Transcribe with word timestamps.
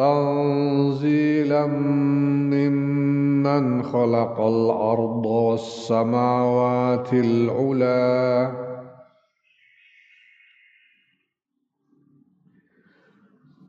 تنزيلا 0.00 1.66
ممن 2.56 3.82
خلق 3.82 4.40
الأرض 4.40 5.26
والسماوات 5.26 7.12
العلى 7.12 8.52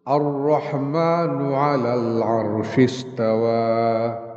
الرحمن 0.08 1.54
على 1.54 1.94
العرش 1.94 2.80
استوى. 2.80 4.31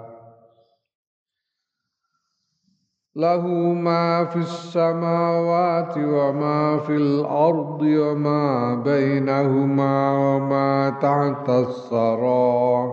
له 3.16 3.46
ما 3.74 4.24
في 4.24 4.36
السماوات 4.36 5.94
وما 5.98 6.78
في 6.78 6.96
الأرض 6.96 7.82
وما 7.82 8.74
بينهما 8.74 10.18
وما 10.18 10.90
تحت 10.90 11.48
الثرى. 11.48 12.92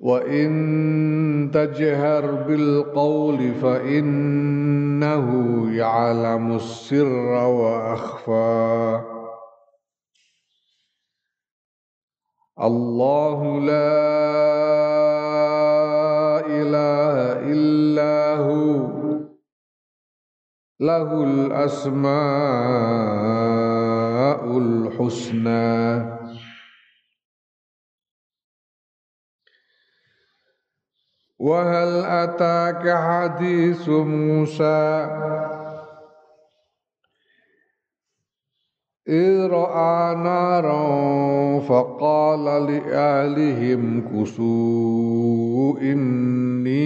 وإن 0.00 1.50
تجهر 1.54 2.32
بالقول 2.32 3.54
فإنه 3.54 5.26
يعلم 5.76 6.56
السر 6.56 7.32
وأخفى. 7.46 9.00
الله 12.60 13.60
لا 13.60 14.53
إلا 17.40 18.36
هو. 18.36 18.94
له 20.80 21.24
الأسماء 21.24 22.08
الحسنى. 24.58 26.14
وهل 31.38 32.04
أتاك 32.04 32.96
حديث 32.96 33.88
موسى؟ 33.88 35.08
إذ 39.08 39.46
رأى 39.46 40.14
نارا 40.14 41.03
فقال 41.68 42.44
لأهلهم 42.44 44.00
كسوا 44.08 45.78
إني 45.80 46.84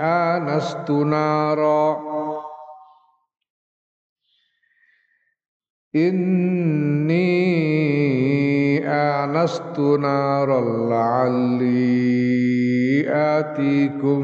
آنست 0.00 0.90
نارا. 0.90 1.96
إني 5.96 7.34
آنست 8.88 9.78
نارا 9.78 10.88
لعلي 10.88 12.04
آتيكم 13.08 14.22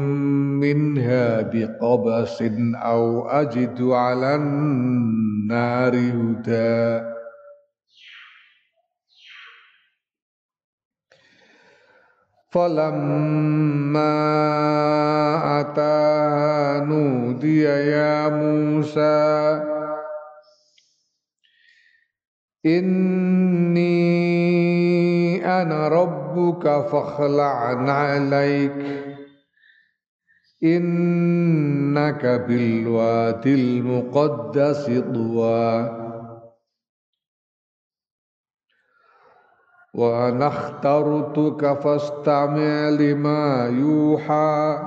منها 0.59 1.41
بقبس 1.41 2.43
أو 2.75 3.27
أجد 3.29 3.81
على 3.81 4.35
النار 4.35 5.95
هدى. 5.95 7.20
فلما 12.51 14.11
أتاها 15.59 16.85
نودي 16.85 17.61
يا 17.63 18.29
موسى 18.29 19.63
إني 22.65 24.01
أنا 25.61 25.87
ربك 25.87 26.63
فاخلع 26.91 27.91
عليك 27.91 29.01
إنك 30.63 32.25
بالوادي 32.25 33.53
المقدس 33.55 34.85
طوى. 35.13 36.00
وأنا 39.93 40.47
اخترتك 40.47 41.79
فاستمع 41.83 42.89
لما 42.89 43.67
يوحى. 43.79 44.79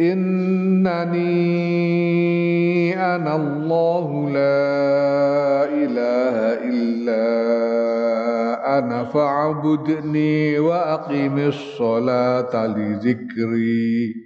إنني 0.00 1.16
أنا 3.14 3.36
الله 3.36 4.30
لا 4.30 5.64
إله 5.64 6.36
إلا 6.68 7.26
أنا 8.78 9.04
فاعبدني 9.04 10.58
وأقم 10.58 11.38
الصلاة 11.38 12.66
لذكري. 12.66 14.25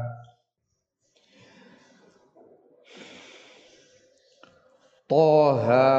Toha. 5.11 5.91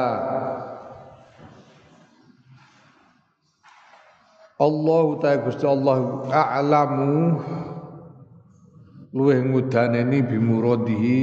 Allah 4.57 5.05
ta 5.21 5.37
Gusti 5.37 5.65
Allah 5.69 6.25
a'lamu. 6.33 7.37
Luweh 9.13 9.37
ngudaneni 9.37 10.25
bimuradihi. 10.25 11.21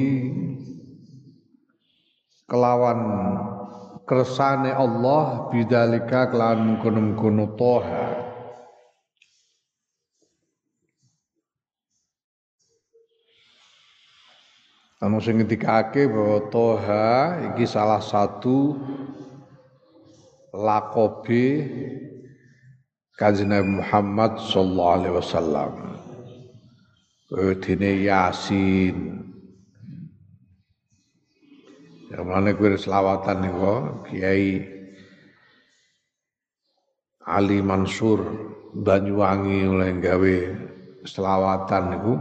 Kelawan 2.47 3.01
kersane 4.07 4.71
Allah 4.71 5.51
bidalika 5.51 6.31
kelawan 6.31 6.79
mengkono-mengkono 6.79 7.59
Toha 7.59 8.10
Anu 15.01 15.17
sing 15.17 15.41
ngendikake 15.41 16.13
bahwa 16.13 16.45
Toha 16.53 17.41
iki 17.49 17.65
salah 17.65 18.05
satu 18.05 18.77
lakobe 20.53 21.65
Kanjeng 23.17 23.49
Nabi 23.49 23.81
Muhammad 23.81 24.37
sallallahu 24.37 24.95
alaihi 25.01 25.17
wasallam. 25.17 25.73
Dene 27.65 28.05
Yasin. 28.05 28.97
Ya 32.13 32.21
mana 32.21 32.53
kuwi 32.53 32.77
selawatan 32.77 33.41
niku 33.41 34.05
Kiai 34.05 34.69
Ali 37.25 37.65
Mansur 37.65 38.21
Banyuwangi 38.77 39.65
oleh 39.65 39.97
gawe 39.97 40.37
selawatan 41.09 41.85
niku. 41.89 42.15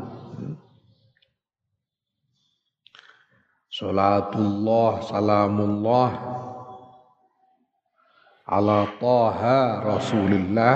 Salatullah 3.80 5.00
salamullah. 5.08 6.12
Ala 8.44 8.92
taha 9.00 9.88
Rasulillah. 9.88 10.76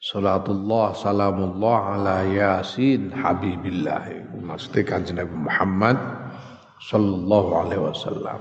Salatullah 0.00 0.96
salamullah 0.96 1.78
ala 2.00 2.16
Yasin 2.24 3.12
Habibillah. 3.12 4.32
Maksudnya 4.32 4.80
kanjeng 4.88 5.20
Nabi 5.20 5.36
Muhammad 5.44 6.00
Sallallahu 6.88 7.50
alaihi 7.52 7.84
wasallam. 7.84 8.40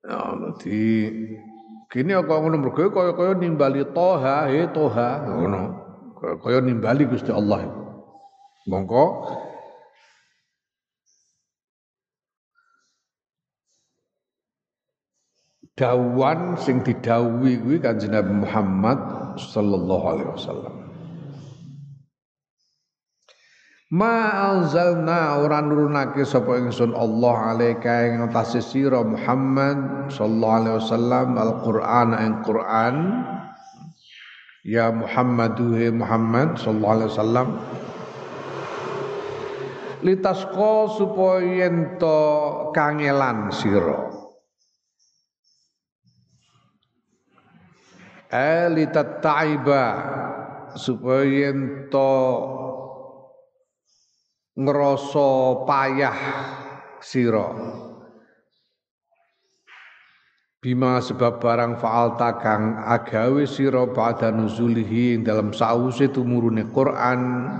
Ya, 0.00 0.32
nanti 1.86 2.02
kini 2.02 2.14
kok 2.14 2.38
ngono 2.42 2.56
mergo 2.58 2.90
kaya-kaya 2.90 3.34
nimbali 3.38 3.84
toha 3.94 4.50
he 4.50 4.66
toha 4.74 5.22
ngono. 5.22 5.62
Kaya 6.42 6.60
nimbali 6.60 7.06
Gusti 7.06 7.30
Allah. 7.30 7.70
Mongko 8.66 9.30
dawan 15.76 16.56
sing 16.58 16.82
didhawuhi 16.82 17.62
kuwi 17.62 17.78
Kanjeng 17.78 18.10
Nabi 18.16 18.32
Muhammad 18.42 18.98
sallallahu 19.38 20.04
alaihi 20.08 20.30
wasallam. 20.34 20.85
Ma 23.86 24.50
anzalna 24.50 25.38
ora 25.38 25.62
nurunake 25.62 26.26
sapa 26.26 26.58
ingsun 26.58 26.90
Allah 26.90 27.54
alaika 27.54 28.10
ing 28.10 28.18
atase 28.26 28.58
sira 28.58 28.98
Muhammad 29.06 30.10
sallallahu 30.10 30.58
alaihi 30.58 30.76
wasallam 30.82 31.28
Al-Qur'an 31.38 32.08
ing 32.18 32.32
Qur'an. 32.42 32.96
Ya 34.66 34.90
Muhammadu 34.90 35.78
Muhammad 35.94 36.58
sallallahu 36.58 36.94
alaihi 36.98 37.10
wasallam. 37.14 37.48
Litasqa 40.02 40.74
supaya 40.98 41.70
ento 41.70 42.18
kangelan 42.74 43.54
sira. 43.54 44.10
Alitat 48.34 49.22
taiba 49.22 49.84
supaya 50.74 51.54
ento 51.54 52.65
ngerasa 54.56 55.28
payah 55.68 56.18
sira. 57.04 57.52
Bima 60.56 60.98
sebab 60.98 61.38
barang 61.38 61.78
fa'alta 61.78 62.40
kang 62.40 62.80
agawe 62.80 63.44
sira 63.44 63.86
pada 63.92 64.32
nuzulihi 64.32 65.20
dalam 65.20 65.52
sause 65.52 66.08
tumurune 66.08 66.66
Quran. 66.72 67.52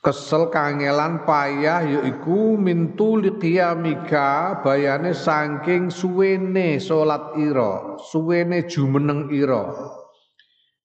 Kesel 0.00 0.48
kangelan 0.48 1.28
payah 1.28 1.84
yaiku 1.84 2.56
mintu 2.56 3.20
liqiyamika 3.20 4.60
bayane 4.64 5.12
saking 5.12 5.92
suwene 5.92 6.80
salat 6.80 7.36
ira 7.36 8.00
suwene 8.00 8.64
jumeneng 8.64 9.28
ira 9.28 9.99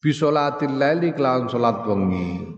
bisolatil 0.06 0.78
laili 0.78 1.18
kelawan 1.18 1.50
salat 1.50 1.82
wengi. 1.90 2.54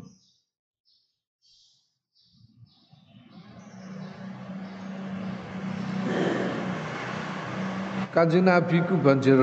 Kanjeng 8.11 8.51
Nabi 8.51 8.83
ku 8.83 8.99
banjir 8.99 9.39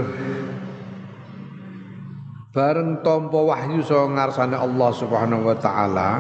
bareng 2.53 3.01
tampa 3.01 3.41
wahyu 3.41 3.81
saka 3.81 4.12
ngarsane 4.12 4.56
Allah 4.61 4.91
Subhanahu 4.93 5.49
wa 5.49 5.56
taala. 5.56 6.11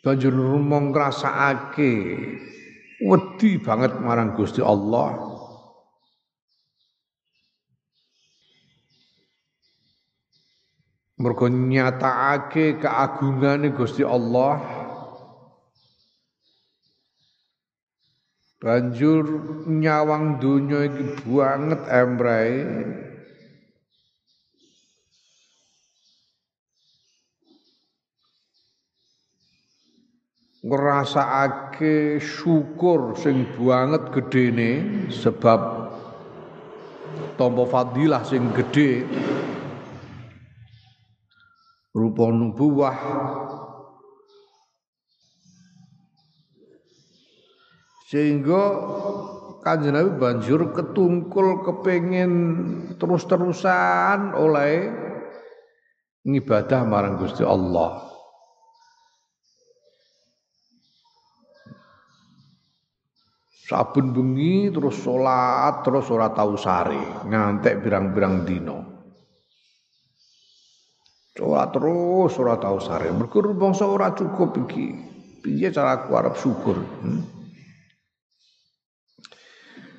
Banjur 0.00 0.32
rumong 0.32 0.94
ngrasakake 0.94 1.92
wedi 3.00 3.56
banget 3.56 3.96
marang 3.98 4.36
Gusti 4.36 4.60
Allah. 4.60 5.16
Mergo 11.20 11.52
nyatakake 11.52 12.80
keagungane 12.80 13.76
Gusti 13.76 14.00
Allah. 14.00 14.56
Banjur 18.60 19.24
nyawang 19.68 20.36
donya 20.36 20.84
iki 20.84 21.24
banget 21.24 21.80
embrae 21.88 22.60
ngrasakake 30.60 32.20
syukur 32.20 33.16
sing 33.16 33.48
banget 33.56 34.12
gedene 34.12 34.72
sebab 35.08 35.88
tampa 37.40 37.64
fadilah 37.64 38.20
sing 38.20 38.52
gedhe. 38.52 39.08
Rupa 41.90 42.30
nubuwah. 42.30 42.98
Sehingga 48.06 48.62
kanjeng 49.62 49.94
Nabi 49.94 50.10
banjur 50.18 50.70
ketungkul 50.74 51.62
kepengin 51.62 52.32
terus-terusan 52.98 54.34
oleh 54.34 54.90
ngibadah 56.26 56.82
marang 56.86 57.18
Gusti 57.22 57.46
Allah 57.46 58.09
Saben 63.70 64.10
bengi 64.10 64.66
terus 64.74 64.98
salat 64.98 65.86
terus 65.86 66.10
ora 66.10 66.34
tau 66.34 66.58
sare 66.58 67.22
ngantek 67.22 67.78
birang-birang 67.78 68.42
dino. 68.42 68.78
Ora 71.38 71.70
terus 71.70 72.34
ora 72.42 72.58
tau 72.58 72.82
sare. 72.82 73.14
Mergo 73.14 73.38
bangsa 73.54 73.86
ora 73.86 74.10
cukup 74.10 74.66
iki. 74.66 74.90
Piye 75.38 75.70
cara 75.70 76.02
aku 76.02 76.18
arep 76.18 76.34
syukur? 76.34 76.82
Hmm? 76.82 77.22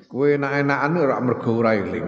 Kowe 0.04 0.28
enak-enakan 0.28 1.00
ora 1.00 1.16
mergo 1.24 1.50
ora 1.56 1.72
eling. 1.72 2.06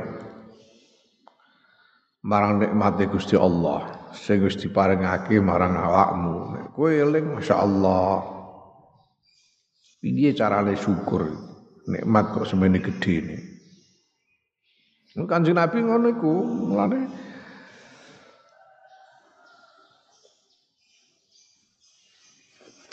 Marang 2.29 2.61
nikmate 2.61 3.09
Gusti 3.09 3.41
Allah 3.41 4.13
sing 4.13 4.45
Gusti 4.45 4.69
paringake 4.69 5.41
marang 5.41 5.81
awakmu. 5.81 6.61
Kowe 6.77 6.93
eling 6.93 7.41
masyaallah. 7.41 8.21
Piye 10.05 10.37
carane 10.37 10.77
syukur? 10.77 11.54
Nikmat 11.89 12.25
kok 12.33 12.49
semene 12.49 12.79
gede 12.81 13.13
ini. 13.13 13.37
Kanjeng 15.15 15.55
Nabi 15.55 15.79
ngono 15.79 16.07
iku, 16.11 16.33
mulane 16.43 17.01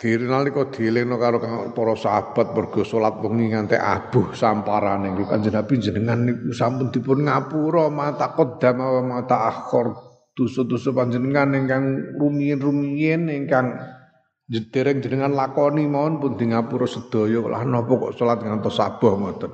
Diri 0.02 0.26
nalika 0.26 0.66
dielingno 0.66 1.14
karo 1.14 1.38
para 1.70 1.94
sahabat 1.94 2.58
mergo 2.58 2.82
salat 2.82 3.22
wengi 3.22 3.54
nganti 3.54 3.78
abuh 3.78 4.34
samparane 4.34 5.14
Kanjeng 5.14 5.54
Nabi 5.54 5.78
jenengan 5.78 6.26
niku 6.26 6.50
sampun 6.50 6.90
dipun 6.90 7.30
ngapura 7.30 7.86
mata 7.86 8.34
qaddam 8.34 8.82
wa 8.82 8.98
mata 8.98 9.46
akhir 9.46 9.94
dosa-dosa 10.34 10.90
panjenengan 10.90 11.54
ingkang 11.54 11.84
rumiyin-rumiyin 12.18 13.30
ingkang 13.30 13.78
dereng 14.60 15.00
jenengan 15.00 15.32
lakoni 15.32 15.88
mawon 15.88 16.20
pun 16.20 16.36
di 16.36 16.52
ngapura 16.52 16.84
sedaya 16.84 17.40
lah 17.48 17.64
napa 17.64 17.88
kok 17.88 18.20
salat 18.20 18.44
ngantos 18.44 18.76
sabuh 18.76 19.16
ngoten. 19.16 19.52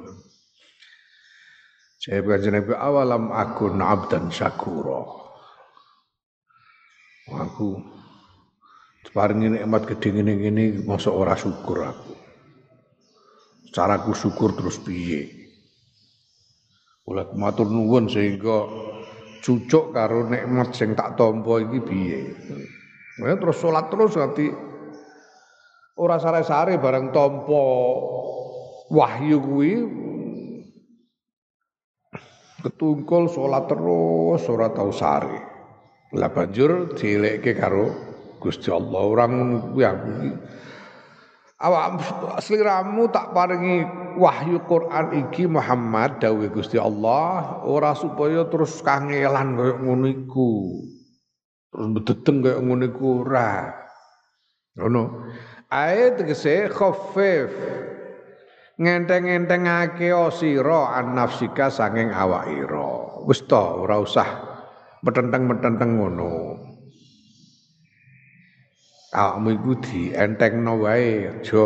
Saya 1.99 2.23
kanjeng 2.23 2.55
Nabi 2.55 2.75
awalam 2.75 3.31
aku 3.31 3.75
abdan 3.79 4.31
syakura. 4.31 5.03
Aku 7.29 7.79
paringi 9.15 9.51
nikmat 9.51 9.83
gede 9.89 10.15
ngene-ngene 10.15 10.87
masa 10.87 11.11
ora 11.11 11.35
syukur 11.35 11.85
aku. 11.85 12.15
Caraku 13.75 14.15
syukur 14.15 14.55
terus 14.55 14.79
piye? 14.79 15.27
Ulat 17.09 17.35
matur 17.35 17.67
nuwun 17.67 18.07
sehingga 18.07 18.69
cucuk 19.43 19.97
karo 19.97 20.29
nikmat 20.29 20.77
sing 20.77 20.95
tak 20.95 21.19
tampa 21.19 21.61
iki 21.61 21.79
piye. 21.83 22.19
Ya, 23.19 23.35
terus 23.35 23.59
salat 23.59 23.91
terus 23.91 24.15
nanti 24.15 24.68
ora 25.99 26.17
sare-sare 26.23 26.79
bareng 26.79 27.11
tompo 27.11 27.63
wahyu 28.95 29.43
kuwi 29.43 29.73
ketungkul 32.63 33.27
salat 33.31 33.67
terus 33.67 34.43
ora 34.47 34.71
tau 34.71 34.91
sare. 34.95 35.39
Lah 36.17 36.33
banjur 36.33 36.97
dilekke 36.97 37.53
karo 37.53 37.93
Gusti 38.41 38.73
Allah 38.73 39.03
orang 39.03 39.33
aku 39.77 39.79
awak 41.59 41.87
sliramu 42.39 43.11
tak 43.11 43.35
paringi 43.35 43.83
wahyu 44.17 44.63
Quran 44.65 45.27
iki 45.27 45.51
Muhammad 45.51 46.23
dawuh 46.23 46.47
Gusti 46.49 46.79
Allah 46.79 47.61
ora 47.67 47.93
supaya 47.99 48.47
terus 48.47 48.79
kangelan 48.81 49.59
koyo 49.59 49.75
ngono 49.83 50.07
iku 50.07 50.51
terus 51.75 51.87
bedeteng 51.93 52.41
kaya 52.47 52.57
ngono 52.63 52.85
iku 52.89 53.07
ora. 53.27 53.75
Ngono. 54.79 55.03
Ae 55.69 56.17
tegese 56.17 56.73
khaffif. 56.73 57.53
Ngenteng-entengake 58.79 60.15
sira 60.33 60.97
an 60.97 61.19
nafsika 61.19 61.67
saking 61.69 62.15
awak 62.15 62.47
ira. 62.49 63.21
Wis 63.27 63.43
to 63.45 63.85
ora 63.85 63.99
usah 63.99 64.29
metenteng-metenteng 65.03 65.99
ngono. 65.99 66.57
Awakmu 69.13 69.49
iku 69.57 69.73
dientengno 69.83 70.85
wae 70.85 71.27
aja 71.27 71.65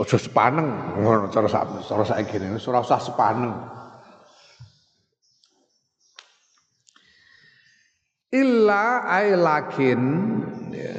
aja 0.00 0.16
sepaneng 0.16 0.68
ngono 1.00 1.28
cara 1.32 1.48
cara 1.48 2.04
saiki 2.04 2.36
ora 2.68 2.80
usah 2.84 3.00
sepaneng. 3.00 3.52
illa 8.30 9.02
ay 9.10 9.34
lakin 9.34 10.00
ya, 10.70 10.94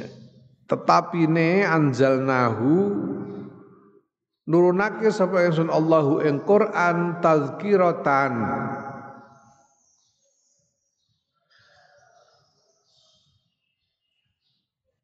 tetapi 0.72 1.28
ne 1.28 1.68
anzalnahu 1.68 2.72
nurunake 4.48 5.12
sapa 5.12 5.44
ingsun 5.44 5.68
Allahu 5.68 6.24
ing 6.24 6.40
Quran 6.48 7.20
tazkiratan. 7.20 8.32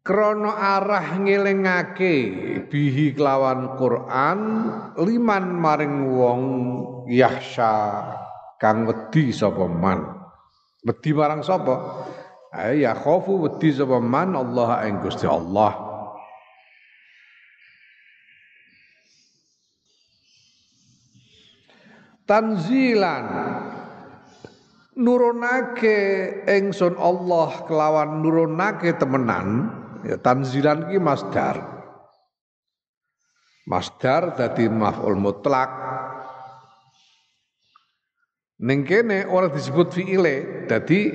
Krono 0.00 0.56
arah 0.56 1.20
ngelingake 1.20 2.16
bihi 2.72 3.12
kelawan 3.12 3.76
Quran 3.76 4.40
liman 4.96 5.52
maring 5.52 6.16
wong 6.16 6.42
yahsya 7.12 8.08
kang 8.56 8.88
wedi 8.88 9.36
sapa 9.36 9.68
man. 9.68 10.16
Wedi 10.80 11.12
marang 11.12 11.44
sapa 11.44 12.08
Ay 12.58 12.82
ya 12.82 12.90
khofu 12.90 13.46
wedi 13.46 13.70
sapa 13.70 14.02
man 14.02 14.34
Allah 14.34 14.82
ing 14.90 14.98
Gusti 14.98 15.30
Allah. 15.30 15.78
Tanzilan 22.26 23.26
nurunake 24.98 25.98
ingsun 26.50 26.98
Allah 26.98 27.62
kelawan 27.70 28.26
nurunake 28.26 28.98
temenan 28.98 29.70
ya 30.02 30.18
tanzilan 30.18 30.90
ki 30.90 30.98
masdar. 30.98 31.62
Masdar 33.70 34.34
dadi 34.34 34.66
maf'ul 34.66 35.14
mutlak. 35.14 35.70
Ning 38.58 38.82
kene 38.82 39.30
ora 39.30 39.46
disebut 39.46 39.94
fi'ile, 39.94 40.66
dadi 40.66 41.14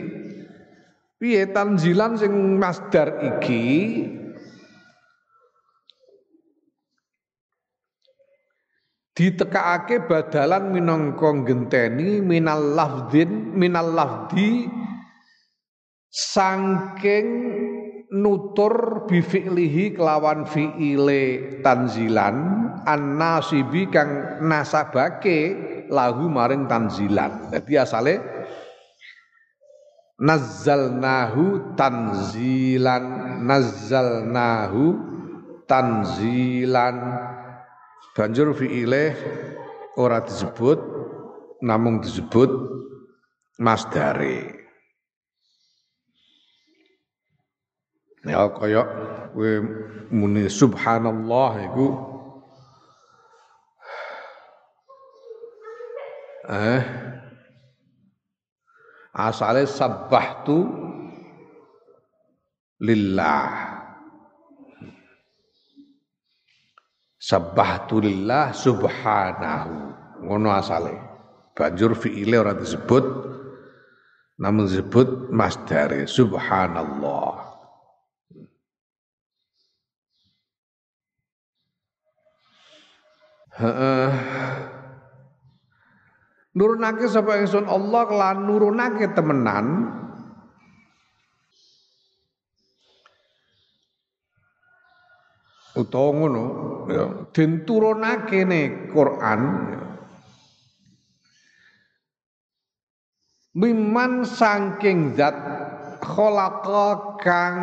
Piye 1.23 1.47
tanzilan 1.55 2.19
sing 2.19 2.59
masdar 2.59 3.15
iki 3.23 3.63
ditekakake 9.15 10.03
badalan 10.03 10.75
minangka 10.75 11.31
genteni 11.47 12.19
minal 12.19 12.75
lafdin 12.75 13.55
minal 13.55 13.95
lafdi 13.95 14.67
sangking 16.11 17.27
nutur 18.11 19.07
bifi'lihi 19.07 19.95
kelawan 19.95 20.43
fi'ile 20.43 21.63
tanzilan 21.63 22.35
an-nasibi 22.83 23.87
kang 23.87 24.43
nasabake 24.43 25.55
lahu 25.87 26.27
maring 26.27 26.67
tanzilan. 26.67 27.47
Jadi 27.47 27.79
asale 27.79 28.32
nazzalnahu 30.19 31.73
tanzilan 31.77 33.05
nazzalnahu 33.45 34.83
tanzilan. 35.65 36.97
Banjur 38.13 38.53
fi'ile 38.53 39.17
ora 39.97 40.21
disebut 40.21 40.77
namung 41.65 41.97
disebut 42.05 42.49
masdare. 43.57 44.61
Ya 48.23 48.47
kaya 48.53 48.85
kowe 49.33 49.51
muni 50.13 50.47
subhanallah 50.47 51.51
iku. 51.67 51.87
Eh 56.47 57.12
asale 59.13 59.69
sabbahtu 59.69 60.65
lillah. 62.81 63.77
Sabbahtu 67.21 68.03
lillah 68.03 68.51
subhanahu. 68.51 69.95
Ngono 70.27 70.49
asale 70.51 70.97
banjur 71.53 71.93
fiile 71.93 72.41
ora 72.41 72.57
disebut 72.57 73.05
namun 74.41 74.65
disebut 74.65 75.29
masdare 75.29 76.09
subhanallah. 76.09 77.53
Heeh 83.53 84.72
nurunake 86.53 87.09
sapa 87.09 87.41
ingsun 87.41 87.65
Allah 87.65 88.05
lan 88.09 88.37
nurunake 88.45 89.09
temenan 89.17 89.89
utawa 95.73 96.09
ngono 96.13 96.43
ya 96.93 97.05
den 97.33 97.65
turunake 97.65 98.45
ne 98.45 98.61
Quran 98.93 99.41
ya. 99.73 99.81
Miman 103.53 104.25
saking 104.25 105.13
zat 105.13 105.37
khalaqa 106.01 107.17
kang 107.21 107.57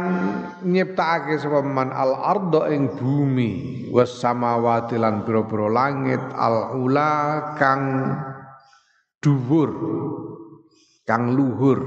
nyiptakake 0.62 1.38
sapa 1.38 1.62
man 1.66 1.90
al 1.90 2.14
ardo 2.14 2.66
ing 2.70 2.90
bumi 2.94 3.86
was 3.90 4.10
samawati 4.22 4.98
lan 4.98 5.26
pira-pira 5.26 5.66
langit 5.66 6.22
al 6.34 6.78
ula 6.78 7.54
kang 7.58 7.82
dhuwur 9.20 9.70
kang 11.04 11.36
luhur 11.36 11.80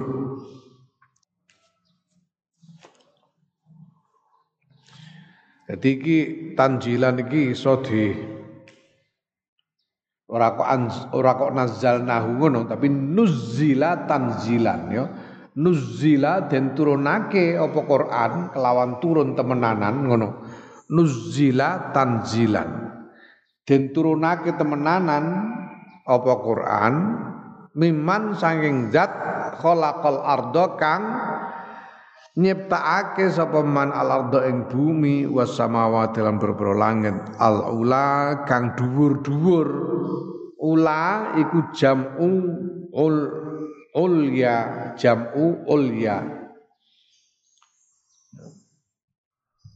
Jadi 5.64 5.90
iki 5.90 6.18
tanjilan 6.54 7.24
iki 7.24 7.56
iso 7.56 7.82
di 7.82 8.14
ora 10.30 10.54
kok 10.54 10.70
ora 11.18 11.32
kok 11.34 11.52
ngono 11.56 12.70
tapi 12.70 12.92
nuzzila 12.92 14.06
tanzilan 14.06 14.82
ya. 14.94 15.06
Nuzzila 15.54 16.50
den 16.50 16.74
turunake 16.78 17.58
apa 17.58 17.80
Quran 17.90 18.54
kelawan 18.54 19.02
turun 19.02 19.34
temenanan 19.34 20.06
ngono. 20.06 20.30
Nuzzila 20.94 21.90
tanzilan. 21.90 22.70
Den 23.64 23.96
turunake 23.96 24.54
temenanan 24.54 25.26
apa 26.04 26.34
Quran? 26.44 26.94
Miman 27.74 28.38
sanging 28.38 28.94
zat 28.94 29.10
khalaqal 29.58 30.22
ardo 30.22 30.78
kang 30.78 31.04
nyiptakake 32.38 33.30
sapa 33.34 33.66
man 33.66 33.90
al 33.90 34.10
ardo 34.10 34.46
ing 34.46 34.70
bumi 34.70 35.26
was 35.26 35.58
samawati 35.58 36.22
lan 36.22 36.38
berbro 36.38 36.78
langit. 36.78 37.18
Al 37.42 37.74
ula 37.74 38.46
kang 38.46 38.78
dhuwur-dhuwur. 38.78 39.70
Ula 40.64 41.36
iku 41.36 41.76
jam'u 41.76 42.32
ul 42.94 43.18
ulya 43.98 44.58
jam'u 44.96 45.66
ulya. 45.68 46.18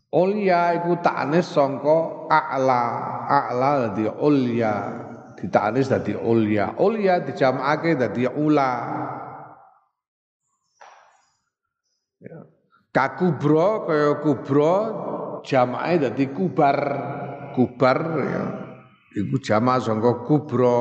Ulya 0.07 0.62
iku 0.79 1.01
taknis 1.03 1.51
sangka 1.51 2.29
a'la 2.31 2.84
a'la 3.27 3.72
dadi 3.91 4.07
ulya 4.07 5.06
ditanis 5.38 5.86
dadi 5.86 6.17
ulya 6.17 6.82
ulya 6.82 7.22
dijamake 7.22 7.94
dadi 7.94 8.25
ula. 8.25 8.74
Ya. 12.17 12.38
kakubro 12.89 13.86
kaya 13.86 14.17
kubro 14.17 14.75
jamake 15.46 16.10
dadi 16.10 16.25
kubar. 16.34 16.77
Kubar 17.53 17.98
ya. 18.25 18.44
Iku 19.17 19.38
jamak 19.41 19.82
sangka 19.86 20.25
kubro. 20.25 20.77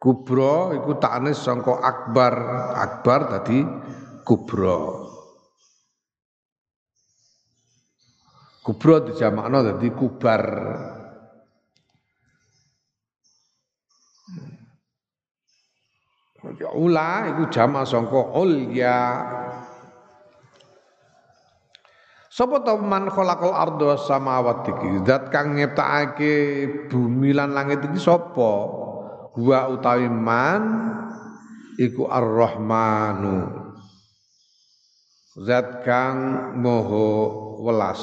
Kubro 0.00 0.72
iku 0.76 0.96
taknis 0.96 1.40
sangka 1.40 1.76
akbar. 1.80 2.34
Akbar 2.76 3.20
dadi 3.28 3.60
kubro. 4.24 5.08
Kubro 8.64 8.94
dijamakno 9.00 9.64
dadi 9.64 9.88
kubar 9.96 10.44
Ya 16.56 16.72
ula 16.72 17.28
iku 17.28 17.52
jama 17.52 17.84
sangka 17.84 18.32
ulya. 18.32 19.20
Sopo 22.32 22.64
ta 22.64 22.72
man 22.80 23.12
khalaqal 23.12 23.52
ardo 23.52 23.92
samawati 24.00 24.72
iki? 24.72 24.88
Zat 25.04 25.28
kang 25.28 25.58
nyiptakake 25.58 26.34
bumi 26.88 27.36
lan 27.36 27.52
langit 27.52 27.84
iki 27.84 28.00
sapa? 28.00 28.52
Gua 29.36 29.68
utawi 29.68 30.08
man 30.08 30.62
iku 31.76 32.08
Ar-Rahmanu. 32.08 33.68
Zat 35.44 35.84
kang 35.84 36.16
moho 36.56 37.06
welas. 37.60 38.00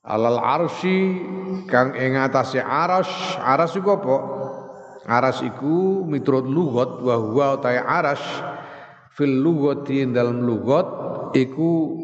Alal 0.00 0.40
arsy 0.40 1.20
kang 1.68 1.92
ing 1.92 2.16
atase 2.16 2.56
aras, 2.64 3.08
aras 3.36 3.76
iku 3.76 4.00
apa? 4.00 4.16
Aras 5.04 5.44
iku 5.44 6.08
miturut 6.08 6.48
lugat 6.48 7.04
wa 7.04 7.20
huwa 7.20 7.60
utawi 7.60 7.76
aras 7.76 8.22
fil 9.12 9.44
lugati 9.44 10.08
dalam 10.08 10.40
lugat 10.40 10.88
iku 11.36 12.00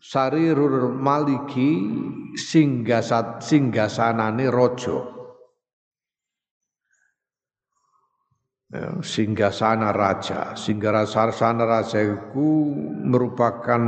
sarirul 0.00 0.96
maliki 0.96 1.92
singgasat 2.40 3.44
singgasanane 3.44 4.48
raja. 4.48 4.96
Ya, 8.70 9.02
singgasana 9.02 9.90
raja. 9.90 10.54
Singgasana 10.54 11.66
raja 11.66 12.00
itu 12.00 12.48
merupakan 13.02 13.82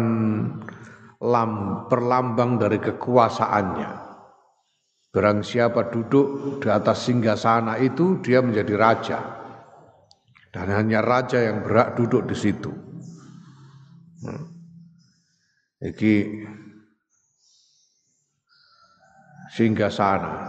lam 1.22 1.86
perlambang 1.86 2.58
dari 2.58 2.82
kekuasaannya 2.82 4.02
Barang 5.12 5.44
siapa 5.44 5.92
duduk 5.92 6.56
di 6.64 6.72
atas 6.72 7.04
singgasana 7.04 7.76
itu 7.84 8.24
dia 8.24 8.40
menjadi 8.40 8.74
raja. 8.80 9.20
Dan 10.48 10.72
hanya 10.72 11.04
raja 11.04 11.36
yang 11.36 11.60
berhak 11.60 12.00
duduk 12.00 12.32
di 12.32 12.36
situ. 12.36 12.72
Hmm. 14.24 14.56
Iki 15.84 16.14
singgah 19.52 19.92
sana. 19.92 20.48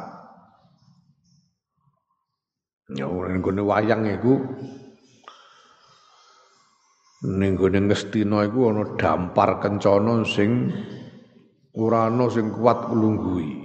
Ya 2.95 3.07
gone 3.11 3.63
wayang 3.67 4.07
iku 4.07 4.47
ning 7.23 7.55
gone 7.55 7.79
Ngastina 7.87 8.43
iku 8.51 8.59
ana 8.67 8.83
dampar 8.99 9.63
kencana 9.63 10.27
sing 10.27 10.67
ora 11.71 12.11
ana 12.11 12.27
sing 12.27 12.51
kuat 12.51 12.91
nglungguhi. 12.91 13.63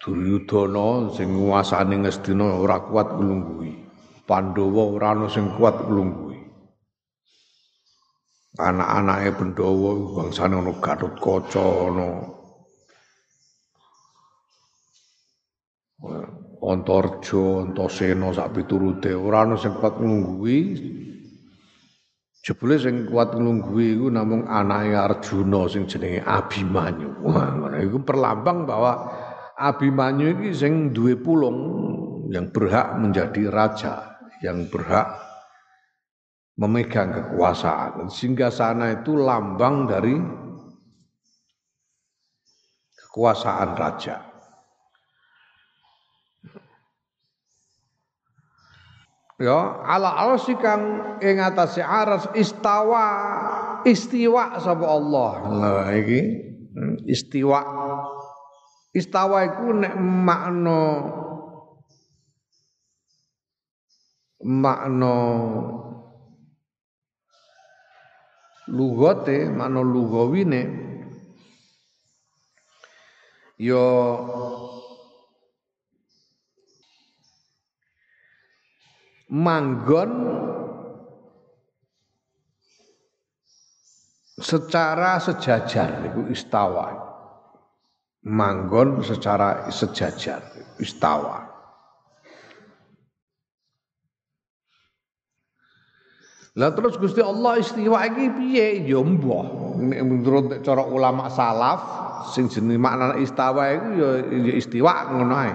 Duryudana 0.00 1.12
sing 1.16 1.28
nguasani 1.32 1.96
Ngastina 2.04 2.44
ora 2.60 2.84
kuat 2.84 3.08
nglungguhi. 3.16 3.72
Pandhawa 4.28 4.82
ora 5.00 5.08
ana 5.16 5.26
sing 5.32 5.48
kuat 5.56 5.80
nglungguhi. 5.80 6.36
Anak-anake 8.60 9.32
Pandhawa 9.32 9.90
bangsane 10.12 10.60
ana 10.60 10.72
Gatotkaca 10.76 11.64
ana 11.88 12.08
Antarja, 16.60 17.64
Antasena 17.64 18.36
sak 18.36 18.52
piturute 18.52 19.16
ora 19.16 19.48
ana 19.48 19.56
sing 19.56 19.72
kuat 19.80 19.96
nglungguhi. 19.96 20.60
Jebule 22.40 22.76
sing 22.80 23.08
kuat 23.08 23.36
nglungguhi 23.36 24.00
iku 24.00 24.08
namung 24.12 24.48
anake 24.48 24.96
Arjuna 24.96 25.68
sing 25.68 25.88
jenenge 25.88 26.20
Abimanyu. 26.24 27.20
Wah, 27.24 27.76
iku 27.80 28.00
perlambang 28.04 28.68
bahwa 28.68 28.92
Abimanyu 29.56 30.36
ini 30.40 30.52
sing 30.56 30.92
duwe 30.92 31.20
pulung 31.20 31.58
yang 32.32 32.48
berhak 32.48 32.96
menjadi 32.96 33.48
raja, 33.48 34.20
yang 34.40 34.68
berhak 34.72 35.20
memegang 36.60 37.12
kekuasaan. 37.12 38.08
Sehingga 38.08 38.48
sana 38.48 39.00
itu 39.00 39.16
lambang 39.16 39.88
dari 39.88 40.16
kekuasaan 43.00 43.76
raja. 43.76 44.29
Ya, 49.40 49.56
ala 49.88 50.20
arsy 50.20 50.52
kang 50.60 51.16
ing 51.24 51.40
atase 51.40 51.80
aras 51.80 52.28
istawa 52.36 53.08
istiwa 53.88 54.60
sapa 54.60 54.84
Allah. 54.84 55.32
Lah 55.48 55.88
iki 55.96 56.20
hmm, 56.76 57.08
istiwa 57.08 57.60
Istawa 58.90 59.46
iku 59.46 59.70
nek 59.70 59.94
makna 60.02 60.80
makna 64.42 65.14
lugote 68.66 69.46
makna 69.46 69.80
lugawine 69.86 70.62
ya 73.62 73.86
manggon 79.30 80.10
secara 84.40 85.22
sejajar 85.22 86.10
itu 86.10 86.34
istawa 86.34 86.98
manggon 88.26 88.98
secara 89.06 89.70
sejajar 89.70 90.42
istawa 90.82 91.46
Lah 96.58 96.74
terus 96.74 96.98
Gusti 96.98 97.22
Allah 97.22 97.62
istiwa 97.62 98.02
iki 98.10 98.26
piye? 98.34 98.82
Ya 98.82 98.98
mbah. 98.98 99.78
Menurut 99.78 100.66
cara 100.66 100.82
ulama 100.82 101.30
salaf 101.30 101.78
sing 102.34 102.50
jenenge 102.50 102.74
makna 102.74 103.14
istawa 103.22 103.70
iku 103.70 103.88
ya, 103.94 104.10
ya 104.50 104.52
istiwa 104.58 105.14
ngono 105.14 105.34
ae. 105.46 105.54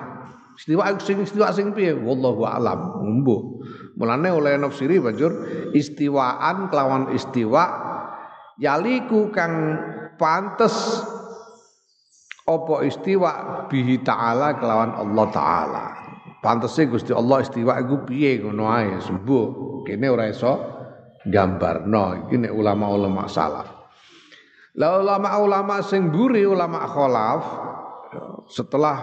Istiwa 0.56 0.96
iku 0.96 1.00
sing 1.04 1.18
istiwa 1.20 1.52
sing 1.52 1.76
piye? 1.76 1.92
Wallahu 2.00 2.48
alam. 2.48 3.04
Mbuh. 3.22 3.55
Mulane 3.96 4.28
oleh 4.28 4.60
nafsiri 4.60 5.00
banjur 5.00 5.32
istiwaan 5.72 6.68
kelawan 6.68 7.16
istiwa 7.16 7.64
yaliku 8.60 9.32
kang 9.32 9.80
pantes 10.20 11.00
apa 12.46 12.76
istiwa 12.84 13.32
bihi 13.72 14.04
ta'ala 14.04 14.60
kelawan 14.60 14.94
Allah 15.00 15.26
taala. 15.32 15.86
Pantese 16.44 16.86
Gusti 16.86 17.10
Allah 17.10 17.42
istiwa 17.42 17.80
iku 17.82 18.06
piye 18.06 18.38
ngono 18.44 18.70
ae 18.70 19.02
sembuh. 19.02 19.48
Kene 19.88 20.06
ora 20.12 20.30
iso 20.30 20.54
gambarno. 21.26 22.28
Iki 22.30 22.36
nek 22.46 22.54
ulama-ulama 22.54 23.26
salaf. 23.26 23.68
Lah 24.76 25.02
ulama-ulama 25.02 25.80
sing 25.82 26.12
buri 26.12 26.44
ulama 26.44 26.84
kholaf 26.86 27.44
setelah 28.52 28.98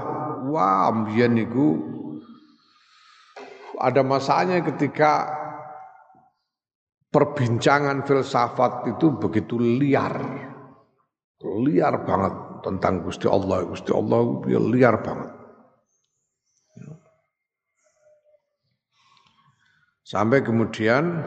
wah 0.47 0.93
mbiyen 0.93 1.35
niku 1.35 1.69
ada 3.83 4.07
masanya 4.07 4.63
ketika 4.63 5.27
perbincangan 7.11 8.07
filsafat 8.07 8.95
itu 8.95 9.19
begitu 9.19 9.59
liar. 9.59 10.15
Liar 11.43 12.07
banget 12.07 12.35
tentang 12.63 13.03
Gusti 13.03 13.27
Allah. 13.27 13.67
Gusti 13.67 13.91
Allah 13.91 14.23
liar 14.47 15.03
banget. 15.03 15.31
Sampai 20.07 20.47
kemudian 20.47 21.19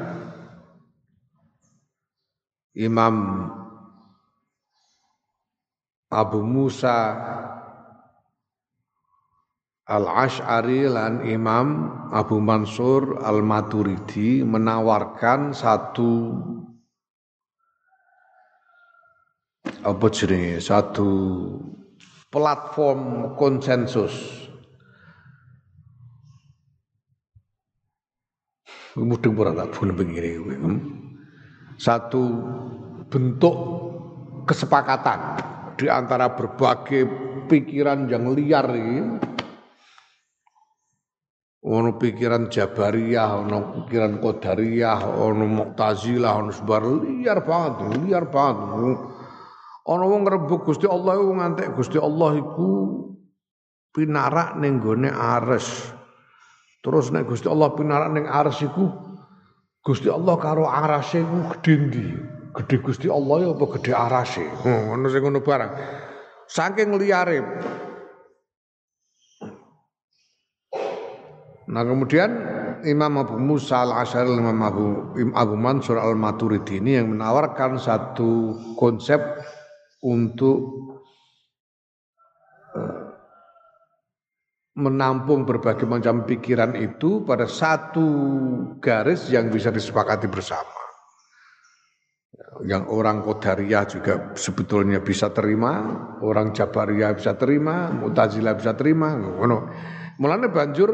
Imam 2.75 3.15
Abu 6.07 6.39
Musa 6.45 6.97
Al-Ash'ari 9.85 10.89
lan 10.89 11.21
Imam 11.29 11.93
Abu 12.09 12.41
Mansur 12.41 13.21
Al-Maturidi 13.21 14.41
menawarkan 14.41 15.53
satu 15.53 16.33
apa 19.85 20.05
jenenge? 20.09 20.57
Satu 20.57 21.09
platform 22.33 23.33
konsensus. 23.37 24.41
Mudeng 28.97 29.37
ora 29.37 29.53
tak 29.53 29.75
hmm? 29.75 30.77
satu 31.77 32.21
bentuk 33.11 33.55
kesepakatan 34.49 35.19
di 35.77 35.91
antara 35.91 36.31
berbagai 36.33 37.03
pikiran 37.51 38.07
yang 38.07 38.31
liar 38.31 38.71
ini 38.71 39.34
ono 41.65 41.97
pikiran 41.97 42.53
Jabariyah, 42.53 43.41
ono 43.41 43.73
pikiran 43.73 44.21
Qadariyah, 44.21 45.01
ono 45.17 45.45
Mu'tazilah, 45.49 46.33
ono 46.37 46.51
sebar 46.53 46.85
liar 46.85 47.41
banget, 47.41 47.73
liar 48.05 48.29
banget. 48.29 49.01
Ana 49.85 50.05
wong 50.05 50.25
ngrebuk 50.25 50.65
Gusti 50.65 50.85
Allah 50.89 51.13
iku 51.17 51.33
ngantek 51.37 51.67
Gusti 51.77 51.97
Allah 52.01 52.37
iku 52.37 52.69
pinarak 53.93 54.57
ning 54.61 54.81
gone 54.81 55.09
ares. 55.09 55.93
Terus 56.81 57.09
nek 57.09 57.29
Gusti 57.29 57.49
Allah 57.49 57.73
pinarak 57.73 58.09
ning 58.13 58.25
arsy 58.29 58.65
iku 58.69 58.89
Gusti 59.85 60.09
Allah 60.09 60.37
karo 60.41 60.65
arasy 60.65 61.21
iku 61.21 61.37
gedhe 61.53 61.73
ndi? 61.85 62.05
Gedhe 62.57 62.77
Gusti 62.81 63.07
Allah 63.09 63.45
ya 63.45 63.49
apa 63.53 63.65
gedhe 63.77 63.93
arasy? 63.93 64.45
Ngono 64.65 65.05
sing 65.05 65.21
ngono 65.21 65.41
barang. 65.45 65.71
Saking 66.49 66.97
liare. 66.97 67.41
Nah 71.65 71.81
kemudian 71.81 72.29
Imam 72.85 73.17
Abu 73.17 73.41
Musa 73.41 73.81
al-Asyari, 73.81 74.29
Imam 74.37 74.59
Abu, 74.61 74.85
Abu 75.33 75.55
Mansur 75.57 75.97
al-Maturidi 75.97 76.77
ini 76.77 77.01
yang 77.01 77.17
menawarkan 77.17 77.81
satu 77.81 78.53
konsep 78.77 79.17
untuk 80.05 80.59
eh, 82.77 83.05
menampung 84.77 85.47
berbagai 85.47 85.89
macam 85.89 86.27
pikiran 86.29 86.77
itu 86.77 87.25
pada 87.25 87.49
satu 87.49 88.05
garis 88.77 89.25
yang 89.33 89.49
bisa 89.49 89.73
disepakati 89.73 90.29
bersama. 90.29 90.83
Yang 92.63 92.87
orang 92.87 93.19
Qadariyah 93.23 93.83
juga 93.87 94.13
sebetulnya 94.35 95.03
bisa 95.03 95.31
terima, 95.31 95.83
orang 96.23 96.55
Jabariyah 96.55 97.15
bisa 97.15 97.35
terima, 97.35 97.91
Mu'tazilah 97.91 98.55
bisa 98.55 98.71
terima, 98.75 99.15
ngono. 99.15 99.71
Mulane 100.19 100.47
banjur 100.47 100.91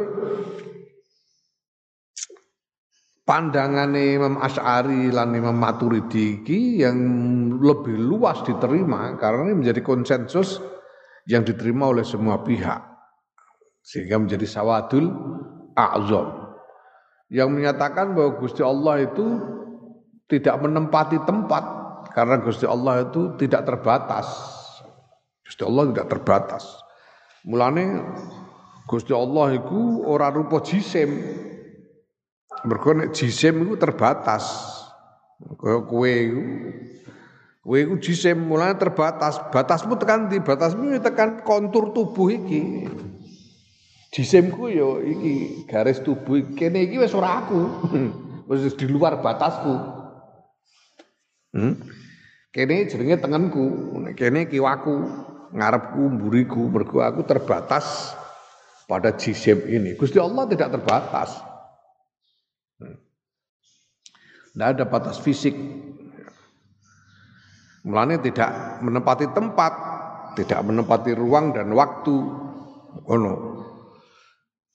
pandangan 3.32 3.96
Imam 3.96 4.44
Asy'ari 4.44 5.08
lan 5.08 5.32
Imam 5.32 5.56
Maturidi 5.56 6.44
yang 6.84 7.00
lebih 7.64 7.96
luas 7.96 8.44
diterima 8.44 9.16
karena 9.16 9.48
ini 9.48 9.64
menjadi 9.64 9.80
konsensus 9.80 10.60
yang 11.32 11.48
diterima 11.48 11.96
oleh 11.96 12.04
semua 12.04 12.44
pihak 12.44 12.84
sehingga 13.80 14.20
menjadi 14.20 14.44
sawadul 14.44 15.08
a'zam 15.80 16.60
yang 17.32 17.56
menyatakan 17.56 18.12
bahwa 18.12 18.36
Gusti 18.36 18.60
Allah 18.68 19.08
itu 19.08 19.40
tidak 20.28 20.60
menempati 20.60 21.24
tempat 21.24 21.64
karena 22.12 22.36
Gusti 22.44 22.68
Allah 22.68 23.08
itu 23.08 23.40
tidak 23.40 23.64
terbatas. 23.64 24.28
Gusti 25.48 25.64
Allah 25.64 25.96
tidak 25.96 26.08
terbatas. 26.12 26.68
Mulane 27.48 28.04
Gusti 28.92 29.16
Allah 29.16 29.56
itu 29.56 30.04
ora 30.04 30.28
rupa 30.28 30.60
jisim. 30.60 31.48
Mergo 32.62 32.94
nek 32.94 33.16
jisim 33.16 33.66
itu 33.66 33.74
terbatas. 33.80 34.46
Kaya 35.58 35.82
kowe 35.82 36.06
iku 36.06 36.44
kowe 37.66 37.78
iku 37.82 37.96
jisim 37.98 38.38
mulane 38.38 38.78
terbatas. 38.78 39.42
Batasmu 39.50 39.98
tekan 39.98 40.30
di 40.30 40.38
batasmu 40.38 40.94
tekan 41.02 41.42
kontur 41.42 41.90
tubuh 41.96 42.30
iki. 42.30 42.86
Jisimku 44.12 44.70
yo 44.70 45.00
iki 45.02 45.66
garis 45.66 46.04
tubuh 46.04 46.54
kene 46.54 46.86
iki 46.86 47.02
wis 47.02 47.16
ora 47.16 47.42
aku. 47.46 47.60
Wis 48.52 48.76
di 48.76 48.84
luar 48.84 49.24
batasku. 49.24 49.74
Hmm? 51.56 51.80
Kene 52.52 52.84
jenenge 52.84 53.24
tengenku, 53.24 53.96
kene 54.12 54.52
kiwaku, 54.52 55.08
ngarepku, 55.56 56.04
mburiku, 56.20 56.68
mergo 56.68 57.00
aku 57.00 57.24
terbatas 57.24 58.12
pada 58.92 59.16
jisim 59.16 59.64
ini. 59.72 59.96
Gusti 59.96 60.20
Allah 60.20 60.52
tidak 60.52 60.76
terbatas. 60.76 61.51
Tidak 64.52 64.68
ada 64.78 64.84
batas 64.84 65.18
fisik. 65.24 65.56
Mulanya 67.82 68.22
tidak 68.22 68.84
menempati 68.84 69.32
tempat, 69.34 69.74
tidak 70.38 70.62
menempati 70.68 71.18
ruang 71.18 71.56
dan 71.56 71.74
waktu. 71.74 72.16
Oh 73.08 73.18
no. 73.18 73.34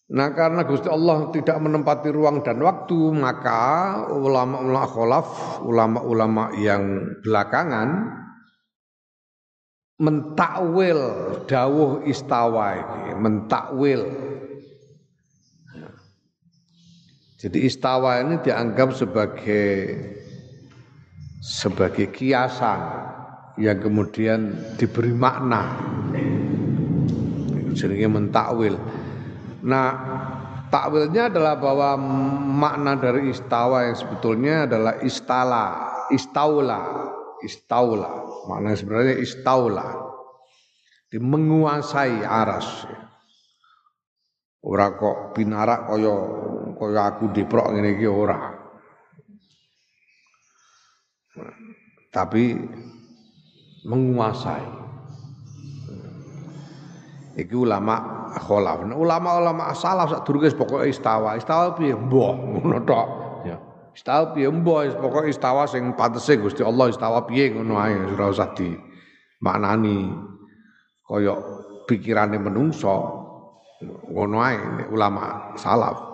Nah 0.06 0.30
karena 0.34 0.62
Gusti 0.62 0.86
Allah 0.86 1.34
tidak 1.34 1.58
menempati 1.58 2.14
ruang 2.14 2.42
dan 2.46 2.62
waktu 2.62 3.10
maka 3.10 3.98
ulama-ulama 4.10 4.86
kholaf, 4.86 5.28
ulama-ulama 5.66 6.54
yang 6.54 6.82
belakangan 7.26 8.16
mentakwil 9.98 11.00
dawuh 11.50 12.06
istawa 12.06 12.78
ini, 12.78 13.18
mentakwil. 13.18 14.00
Jadi 17.46 17.62
istawa 17.62 18.18
ini 18.26 18.42
dianggap 18.42 18.90
sebagai 18.90 19.94
sebagai 21.38 22.10
kiasan 22.10 22.82
yang 23.62 23.78
kemudian 23.78 24.50
diberi 24.74 25.14
makna. 25.14 25.78
Jadi 27.70 28.02
mentakwil. 28.02 28.74
Nah, 29.62 29.88
takwilnya 30.74 31.30
adalah 31.30 31.54
bahwa 31.54 31.94
makna 32.50 32.98
dari 32.98 33.30
istawa 33.30 33.86
yang 33.86 33.94
sebetulnya 33.94 34.66
adalah 34.66 34.98
istala, 35.06 35.66
istaula, 36.10 36.82
istaula. 37.46 38.26
Makna 38.50 38.74
sebenarnya 38.74 39.22
istaula. 39.22 39.86
Di 41.06 41.22
menguasai 41.22 42.26
aras. 42.26 42.90
Ora 44.66 44.98
kok 44.98 45.38
pinarak 45.38 45.86
kaya 45.86 46.16
kaya 46.76 47.02
aku 47.08 47.32
diprok 47.32 47.72
ngene 47.72 47.96
iki 47.96 48.04
ora. 48.04 48.52
Tapi 52.12 52.56
menguasai. 53.88 54.68
Iki 57.36 57.52
ulama 57.52 58.28
kholaf. 58.40 58.84
Nah, 58.88 58.96
ulama-ulama 58.96 59.72
salaf 59.76 60.12
sak 60.12 60.24
durunge 60.24 60.52
pokoke 60.56 60.88
istawa. 60.88 61.36
Istawa 61.36 61.76
piye? 61.76 61.92
Mbah, 61.92 62.32
ngono 62.32 62.80
tok. 62.88 63.08
Ya. 63.44 63.56
Istawa 63.92 64.32
piye 64.32 64.48
mbah, 64.48 64.96
pokoke 64.96 65.28
istawa 65.32 65.68
sing 65.68 65.92
patese 65.96 66.40
Gusti 66.40 66.64
Allah 66.64 66.88
istawa 66.88 67.28
piye 67.28 67.52
ngono 67.52 67.76
ae 67.76 67.96
ora 68.16 68.32
usah 68.32 68.52
di 68.56 68.72
maknani 69.44 70.08
kaya 71.04 71.36
pikirane 71.84 72.40
menungso. 72.40 73.24
Ngono 74.08 74.36
ae 74.40 74.88
ulama 74.88 75.52
salaf. 75.60 76.05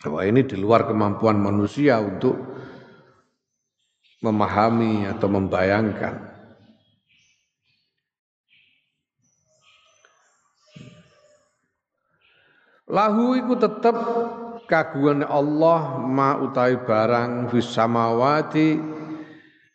Bahwa 0.00 0.24
ini 0.24 0.48
di 0.48 0.56
luar 0.56 0.88
kemampuan 0.88 1.36
manusia 1.36 2.00
untuk 2.00 2.40
memahami 4.24 5.04
atau 5.08 5.28
membayangkan. 5.28 6.14
Lahu 12.90 13.38
iku 13.38 13.54
tetep 13.54 13.96
kagungan 14.66 15.22
Allah 15.22 16.02
ma 16.02 16.34
utawi 16.42 16.80
barang 16.82 17.46
fis 17.54 17.70
samawati 17.70 18.78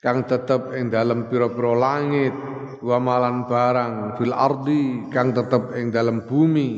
kang 0.03 0.27
tetep 0.27 0.75
ing 0.75 0.91
dalem 0.91 1.31
pira-pira 1.31 1.73
langit 1.79 2.35
wa 2.83 2.99
malan 2.99 3.47
barang 3.47 4.19
fil 4.19 4.35
ardi 4.35 5.07
kang 5.15 5.31
tetep 5.31 5.71
ing 5.79 5.95
dalem 5.95 6.27
bumi 6.27 6.71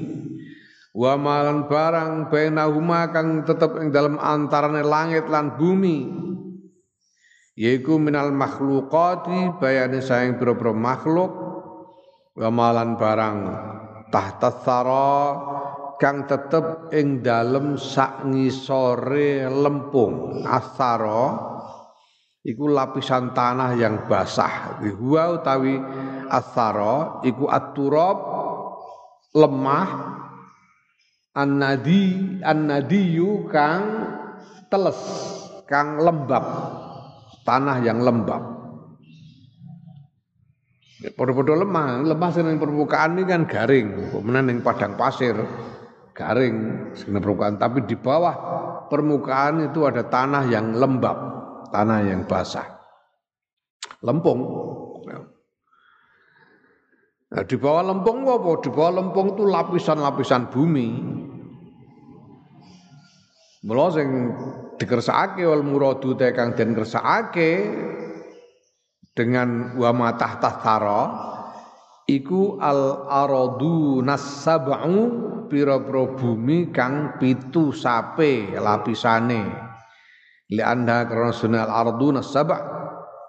wa 0.98 1.14
malan 1.14 1.70
barang 1.70 2.34
bainahuma 2.34 3.14
kang 3.14 3.46
tetep 3.46 3.78
ing 3.78 3.94
dalem 3.94 4.18
antarane 4.18 4.82
langit 4.82 5.30
lan 5.30 5.54
bumi 5.54 6.10
yaiku 7.58 7.98
minal 7.98 8.30
makhluqati 8.34 9.58
bayane 9.58 10.00
saing 10.00 10.38
pira-pira 10.38 10.72
makhluk. 10.72 11.32
Wa 12.38 12.54
malan 12.54 13.02
barang 13.02 13.38
tahta 14.14 14.54
thara 14.62 15.18
kang 15.98 16.30
tetep 16.30 16.94
ing 16.94 17.26
dalem 17.26 17.82
sak 17.82 18.30
ngisore 18.30 19.50
lempung. 19.50 20.46
Asara 20.46 21.34
iku 22.46 22.70
lapisan 22.70 23.34
tanah 23.34 23.74
yang 23.74 24.06
basah. 24.06 24.78
Huwa 24.86 25.42
utawi 25.42 25.82
asara 26.30 27.26
iku 27.26 27.50
aturab 27.50 28.18
lemah 29.34 29.90
annadi 31.38 32.42
kang 33.54 33.84
teles 34.74 35.02
kang 35.70 36.02
lembab 36.02 36.46
tanah 37.46 37.78
yang 37.86 38.02
lembab. 38.02 38.58
Podo-podo 41.14 41.54
lemah, 41.54 42.02
lemah 42.02 42.30
sing 42.34 42.58
permukaan 42.58 43.22
ini 43.22 43.24
kan 43.30 43.46
garing, 43.46 44.10
kemudian 44.10 44.50
yang 44.50 44.66
padang 44.66 44.98
pasir 44.98 45.38
garing 46.18 46.90
sebenarnya 46.98 47.22
permukaan. 47.22 47.56
Tapi 47.62 47.86
di 47.86 47.94
bawah 47.94 48.36
permukaan 48.90 49.70
itu 49.70 49.86
ada 49.86 50.10
tanah 50.10 50.50
yang 50.50 50.74
lembab 50.74 51.38
tanah 51.70 52.02
yang 52.02 52.26
basah. 52.26 52.66
Lempung. 54.02 54.42
Nah, 57.28 57.44
di 57.44 57.56
bawah 57.60 57.84
lempung 57.84 58.24
apa? 58.24 58.52
Di 58.64 58.70
bawah 58.72 58.94
lempung 59.04 59.36
itu 59.36 59.44
lapisan-lapisan 59.44 60.48
bumi 60.48 60.88
Mula 63.66 63.90
sing 63.90 64.10
dikersakake 64.78 65.42
wal 65.42 65.66
muradu 65.66 66.14
te 66.14 66.30
kang 66.30 66.54
den 66.54 66.78
kersakake 66.78 67.66
dengan 69.18 69.74
wa 69.74 69.90
matah 69.98 70.38
tahta 70.38 70.78
iku 72.06 72.62
al 72.62 73.10
aradu 73.10 74.06
nasab'u 74.06 74.98
pira-pira 75.50 76.06
bumi 76.14 76.70
kang 76.70 77.18
pitu 77.18 77.74
sape 77.74 78.54
lapisane. 78.54 79.66
Li 80.54 80.62
anda 80.62 81.10
karena 81.10 81.34
sunal 81.34 81.68
ardu 81.68 82.14
nasab' 82.14 82.54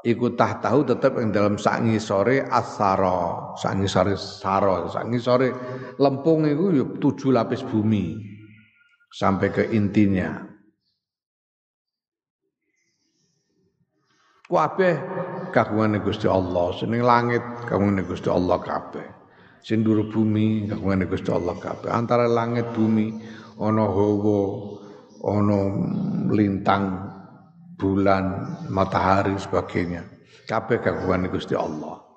iku 0.04 0.36
tahu 0.36 0.86
tetap 0.86 1.16
yang 1.18 1.32
dalam 1.32 1.56
sangi 1.56 1.98
sore 1.98 2.44
asaro 2.46 3.56
sangi 3.58 3.88
sore 3.90 4.14
saro 4.14 4.86
sangi 4.86 5.18
sore 5.18 5.48
lempung 5.98 6.46
itu 6.46 6.70
yuk 6.70 6.90
tujuh 7.02 7.34
lapis 7.34 7.66
bumi 7.66 8.27
sampai 9.12 9.48
ke 9.52 9.64
intinya. 9.72 10.44
Kabeh 14.48 14.94
kagungane 15.52 16.00
Gusti 16.00 16.24
Allah. 16.24 16.72
Seneng 16.72 17.04
langit 17.04 17.44
kagungane 17.68 18.00
Gusti 18.08 18.32
Allah 18.32 18.56
kabeh. 18.56 19.06
Sing 19.60 19.84
bumi 19.84 20.64
kagungane 20.64 21.04
Gusti 21.04 21.28
Allah 21.28 21.52
kabeh. 21.60 21.92
Antara 21.92 22.24
langit 22.24 22.72
bumi 22.72 23.12
ana 23.60 23.84
hawa 23.84 24.40
ana 25.20 25.60
lintang 26.32 26.84
bulan 27.76 28.56
matahari 28.72 29.36
sebagainya. 29.36 30.08
Kabeh 30.48 30.80
kagungane 30.80 31.28
Gusti 31.28 31.52
Allah 31.52 32.07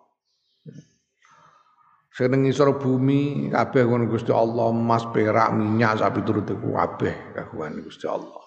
seneng 2.22 2.46
isor 2.46 2.78
bumi 2.78 3.50
kabeh 3.50 3.82
kagungane 3.82 4.06
Gusti 4.06 4.30
Allah 4.30 4.70
emas 4.70 5.10
perak 5.10 5.58
minyak 5.58 6.06
sapi 6.06 6.22
turut 6.22 6.46
iku 6.46 6.78
kabeh 6.78 7.34
kagungane 7.34 7.82
Gusti 7.82 8.06
Allah. 8.06 8.46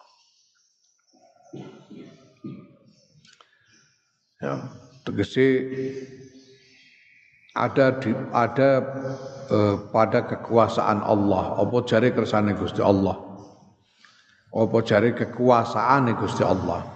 Ya 4.38 4.54
ada 7.58 7.98
di 7.98 8.14
ada 8.30 8.70
eh, 9.50 9.74
pada 9.90 10.22
kekuasaan 10.22 11.02
Allah. 11.02 11.58
Apa 11.58 11.82
jari 11.82 12.14
kersane 12.14 12.54
Gusti 12.54 12.78
Allah? 12.78 13.18
Apa 14.54 14.87
jari 14.87 15.18
kekuasaan 15.18 16.14
Gusti 16.14 16.46
Allah 16.46 16.93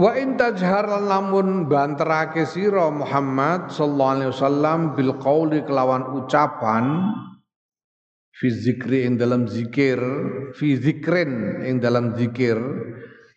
Wa 0.00 0.16
in 0.16 0.40
tajhar 0.40 0.88
lamun 0.88 1.68
banterake 1.68 2.48
sira 2.48 2.88
Muhammad 2.88 3.68
sallallahu 3.68 4.12
alaihi 4.16 4.32
wasallam 4.32 4.78
bil 4.96 5.12
qauli 5.20 5.60
kelawan 5.60 6.16
ucapan 6.16 7.12
fi 8.32 8.48
zikri 8.48 9.04
ing 9.04 9.20
dalam 9.20 9.44
zikir 9.44 10.00
fi 10.56 10.80
zikrin 10.80 11.60
ing 11.68 11.84
dalam 11.84 12.16
zikir 12.16 12.56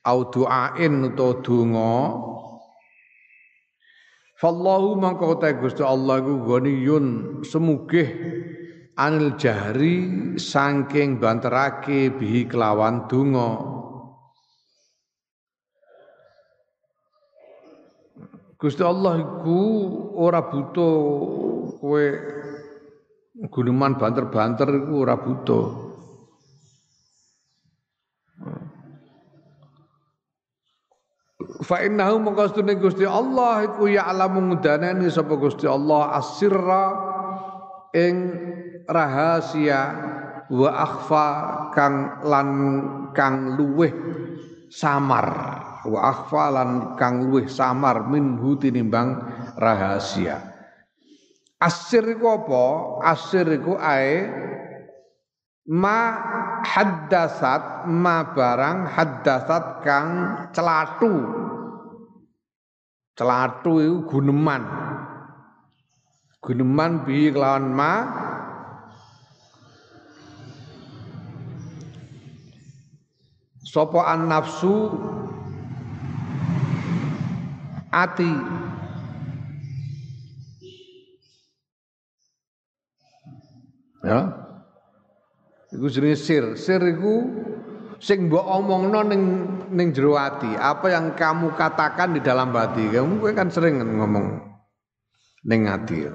au 0.08 0.32
du'ain 0.32 1.12
utawa 1.12 1.44
donga 1.44 1.96
Fallahu 4.40 4.96
mangko 5.04 5.44
ta 5.44 5.52
Gusti 5.60 5.84
Allah 5.84 6.24
iku 6.24 6.48
ghaniyun 6.48 7.06
semugih 7.44 8.08
anil 8.96 9.36
jahri 9.36 9.96
saking 10.40 11.20
banterake 11.20 12.08
bihi 12.08 12.48
kelawan 12.48 13.04
donga 13.12 13.83
Gusti 18.64 18.80
Allah 18.80 19.20
iku 19.20 19.60
ora 20.16 20.40
butuh 20.48 20.96
kowe 21.84 22.06
guneman 23.52 24.00
banter-banter 24.00 24.72
iku 24.72 25.04
ora 25.04 25.20
butuh. 25.20 25.66
Fa 31.60 31.84
innahu 31.84 32.24
mengkastune 32.24 32.80
Gusti 32.80 33.04
Allah 33.04 33.68
iku 33.68 33.84
ya'lamu 33.92 34.56
ngudanani 34.56 35.12
sapa 35.12 35.36
Gusti 35.36 35.68
Allah 35.68 36.16
asirra 36.24 36.86
ing 37.92 38.16
rahasia 38.88 39.82
wa 40.48 40.70
akhfa 40.72 41.28
kang 41.76 42.24
lan 42.24 42.48
kang 43.12 43.60
luweh 43.60 43.92
samar 44.72 45.28
wa 45.84 46.00
akhfa 46.12 46.46
lan 46.52 46.70
kang 46.96 47.28
luweh 47.28 47.48
samar 47.48 48.08
minhu 48.08 48.56
tinimbang 48.56 49.20
rahasia. 49.60 50.40
Asir 51.60 52.04
iku 52.12 52.44
apa? 52.44 52.66
Asir 53.08 53.48
iku 53.48 53.80
ae 53.80 54.28
ma 55.72 56.20
haddasat 56.64 57.88
ma 57.88 58.36
barang 58.36 58.88
haddasat 58.92 59.66
kang 59.84 60.10
celatu. 60.52 61.14
Celatu 63.16 63.80
itu 63.80 63.96
guneman. 64.10 64.64
Guneman 66.44 67.08
bi 67.08 67.32
kelawan 67.32 67.72
ma? 67.72 67.94
Sopo 73.64 74.04
an 74.04 74.30
nafsu 74.30 74.92
ati 77.94 78.32
ya 84.02 84.20
iku 85.70 85.86
jenenge 85.94 86.18
sir 86.18 86.58
sir 86.58 86.82
iku 86.82 87.30
sing 88.04 88.28
mbok 88.28 88.44
omongno 88.44 89.00
ning 89.08 89.24
ning 89.72 89.96
jero 89.96 90.20
ati, 90.20 90.54
apa 90.60 90.92
yang 90.92 91.16
kamu 91.16 91.56
katakan 91.56 92.12
di 92.12 92.20
dalam 92.20 92.52
hati. 92.52 92.92
Kamu 92.92 93.24
kan 93.32 93.48
sering 93.48 93.80
ngomong 93.80 94.44
ning 95.48 95.72
ati. 95.72 96.12
Ya. 96.12 96.14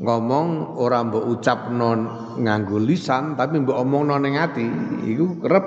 Ngomong 0.00 0.76
ora 0.80 1.04
mbok 1.04 1.24
ucapno 1.28 1.90
nganggo 2.40 2.76
lisan 2.80 3.36
tapi 3.36 3.64
mbok 3.64 3.80
omongno 3.80 4.16
ning 4.20 4.36
ati, 4.36 4.68
iku 5.08 5.40
kerep. 5.40 5.66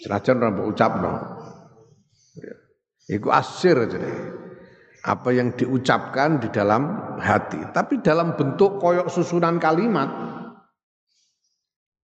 Senajan 0.00 0.40
ora 0.40 0.50
mbok 0.54 0.68
ucapno. 0.72 1.12
Ya. 2.38 2.54
Iku 3.18 3.28
asir 3.28 3.76
jenenge 3.90 4.40
apa 5.02 5.34
yang 5.34 5.58
diucapkan 5.58 6.38
di 6.38 6.48
dalam 6.54 7.18
hati, 7.18 7.58
tapi 7.74 7.98
dalam 8.00 8.38
bentuk 8.38 8.78
koyok 8.78 9.10
susunan 9.10 9.58
kalimat. 9.58 10.08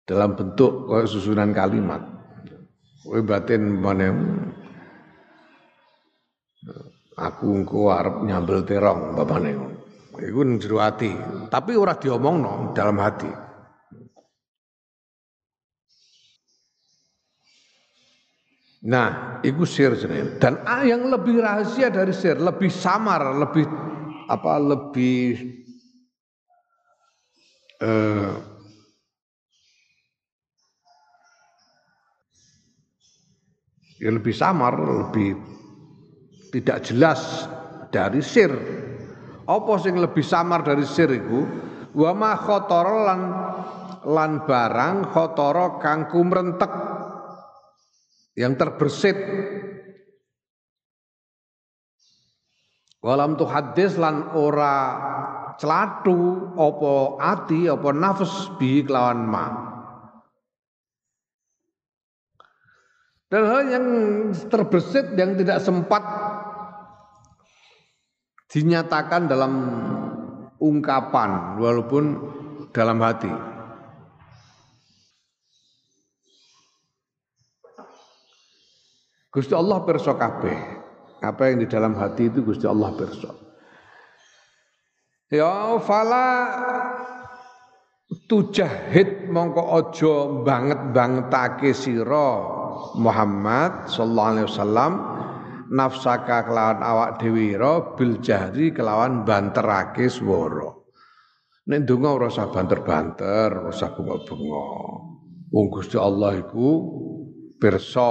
Dalam 0.05 0.35
bentuk 0.35 0.91
koyok 0.91 1.09
susunan 1.09 1.55
kalimat. 1.55 2.03
Kowe 3.01 3.23
batin 3.25 3.81
mana 3.81 4.13
aku 7.17 7.47
engko 7.49 7.89
arep 7.89 8.29
nyambel 8.29 8.61
terong 8.69 9.17
bapane 9.17 9.53
Iku 10.21 10.45
jero 10.61 10.85
ati, 10.85 11.09
tapi 11.49 11.73
ora 11.81 11.97
diomongno 11.97 12.77
dalam 12.77 13.01
hati. 13.01 13.50
Nah, 18.81 19.41
itu 19.45 19.69
sir 19.69 19.93
jenenge. 19.93 20.41
Dan 20.41 20.65
yang 20.89 21.13
lebih 21.13 21.45
rahasia 21.45 21.93
dari 21.93 22.17
sir, 22.17 22.41
lebih 22.41 22.73
samar, 22.73 23.37
lebih 23.37 23.69
apa 24.25 24.57
lebih 24.57 25.37
eh, 27.85 28.33
ya 34.01 34.11
lebih 34.17 34.33
samar, 34.33 34.81
lebih 34.81 35.37
tidak 36.57 36.81
jelas 36.81 37.45
dari 37.93 38.25
sir. 38.25 38.49
Apa 39.45 39.77
sing 39.77 40.01
lebih 40.01 40.25
samar 40.25 40.65
dari 40.65 40.89
sir 40.89 41.13
itu? 41.13 41.45
Wa 41.93 42.17
ma 42.17 42.33
lan 42.81 43.21
lan 44.09 44.33
barang 44.49 45.13
khotoro 45.13 45.77
kang 45.83 46.09
kumrentek 46.09 46.90
yang 48.41 48.57
terbersit 48.57 49.21
Walam 53.01 53.41
tu 53.41 53.49
hadis 53.49 53.97
lan 53.97 54.37
ora 54.37 54.77
celatu 55.57 56.53
opo 56.53 57.17
ati 57.17 57.65
opo 57.73 57.97
nafas 57.97 58.53
bi 58.61 58.85
kelawan 58.85 59.25
ma. 59.25 59.45
Dan 63.33 63.43
hal 63.49 63.63
yang 63.73 63.87
terbersit 64.53 65.17
yang 65.17 65.33
tidak 65.41 65.65
sempat 65.65 66.05
dinyatakan 68.53 69.33
dalam 69.33 69.53
ungkapan 70.61 71.57
walaupun 71.57 72.05
dalam 72.75 73.01
hati. 73.01 73.50
Gusti 79.31 79.55
Allah 79.55 79.79
perso 79.87 80.19
kabeh. 80.19 80.59
Apa 81.23 81.53
yang 81.53 81.63
di 81.63 81.69
dalam 81.71 81.95
hati 81.95 82.27
itu 82.27 82.43
Gusti 82.43 82.67
Allah 82.67 82.91
perso. 82.99 83.31
Ya 85.31 85.79
fala 85.79 86.27
tujahid 88.27 89.31
mongko 89.31 89.63
aja 89.79 90.15
banget-bangetake 90.43 91.71
sira 91.71 92.43
Muhammad 92.99 93.87
sallallahu 93.87 94.31
alaihi 94.35 94.49
wasallam 94.51 94.93
nafsaka 95.71 96.51
kelawan 96.51 96.83
awak 96.83 97.23
dhewe 97.23 97.55
bil 97.95 98.19
jahri 98.19 98.75
kelawan 98.75 99.23
banterake 99.23 100.11
swara 100.11 100.75
nek 101.71 101.87
donga 101.87 102.11
ora 102.11 102.27
usah 102.27 102.51
banter-banter 102.51 103.55
ora 103.55 103.71
usah 103.71 103.95
bunga-bunga 103.95 104.67
wong 105.55 105.67
Gusti 105.71 105.95
Allah 105.95 106.35
iku 106.43 106.69
pirsa 107.63 108.11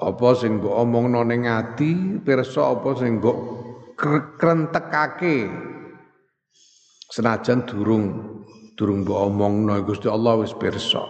apa 0.00 0.32
sing 0.32 0.56
mbok 0.56 0.74
omongno 0.80 1.20
ning 1.28 1.44
ati 1.44 2.16
pirsa 2.24 2.72
apa 2.72 2.96
sing 2.96 3.20
mbok 3.20 3.36
krentekake? 4.40 5.52
Senajan 7.10 7.68
durung 7.68 8.04
durung 8.80 9.04
mbok 9.04 9.20
omongno 9.28 9.76
Gusti 9.84 10.08
Allah 10.08 10.40
wis 10.40 10.56
pirsa. 10.56 11.04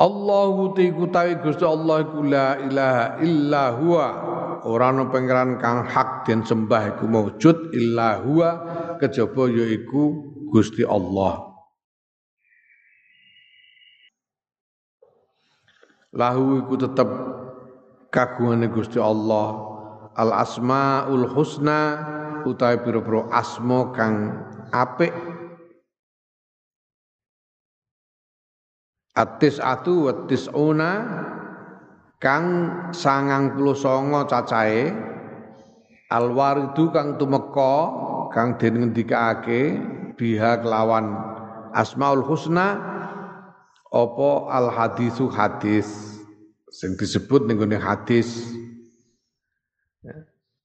Allahu 0.00 0.72
tiku 0.72 1.12
Gusti 1.44 1.64
Allah 1.68 1.96
iku 2.08 2.24
la 2.24 2.56
ilaha 2.56 3.04
illa 3.20 3.64
huwa. 3.76 4.06
Ora 4.64 4.92
ana 4.92 5.08
pangeran 5.12 5.60
kang 5.60 5.84
hak 5.84 6.24
den 6.24 6.40
sembah 6.40 6.96
iku 6.96 7.04
maujud 7.04 7.76
illa 7.76 8.16
huwa. 8.24 8.50
Kejaba 8.96 9.52
yaiku 9.52 10.32
Gusti 10.48 10.88
Allah 10.88 11.49
Lahu 16.10 16.66
iku 16.66 16.74
tetep 16.74 17.06
kagungane 18.10 18.66
Gusti 18.66 18.98
Allah. 18.98 19.70
Al 20.18 20.34
asmaul 20.34 21.30
husna 21.30 22.02
utawi 22.42 22.82
pira-pira 22.82 23.30
asma 23.30 23.94
kang 23.94 24.42
apik. 24.74 25.14
Atis 29.14 29.62
atu 29.62 30.10
watis 30.10 30.50
una 30.50 30.92
kang 32.18 32.46
sangang 32.90 33.54
puluh 33.54 33.78
songo 33.78 34.26
cacahe. 34.26 34.90
Alwaridu 36.10 36.90
kang 36.90 37.22
tumeka 37.22 37.74
kang 38.34 38.58
den 38.58 38.82
ngendikake 38.82 39.78
biha 40.18 40.58
kelawan 40.58 41.14
asmaul 41.70 42.26
husna 42.26 42.89
apa 43.90 44.30
al 44.54 44.70
hadisu 44.70 45.26
hadis 45.30 46.18
sing 46.70 46.94
disebut 46.94 47.44
ning 47.46 47.58
hadis 47.74 48.54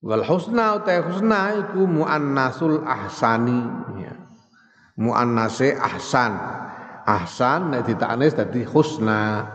Wal 0.05 0.21
husna 0.21 0.77
utai 0.77 1.01
husna 1.01 1.65
iku 1.65 1.89
muannasul 1.89 2.85
ahsani 2.85 3.57
ya. 4.05 4.13
Muannase 5.01 5.73
ahsan. 5.73 6.37
Ahsan 7.09 7.73
nek 7.73 7.89
ditanis 7.89 8.37
dadi 8.37 8.61
husna. 8.61 9.49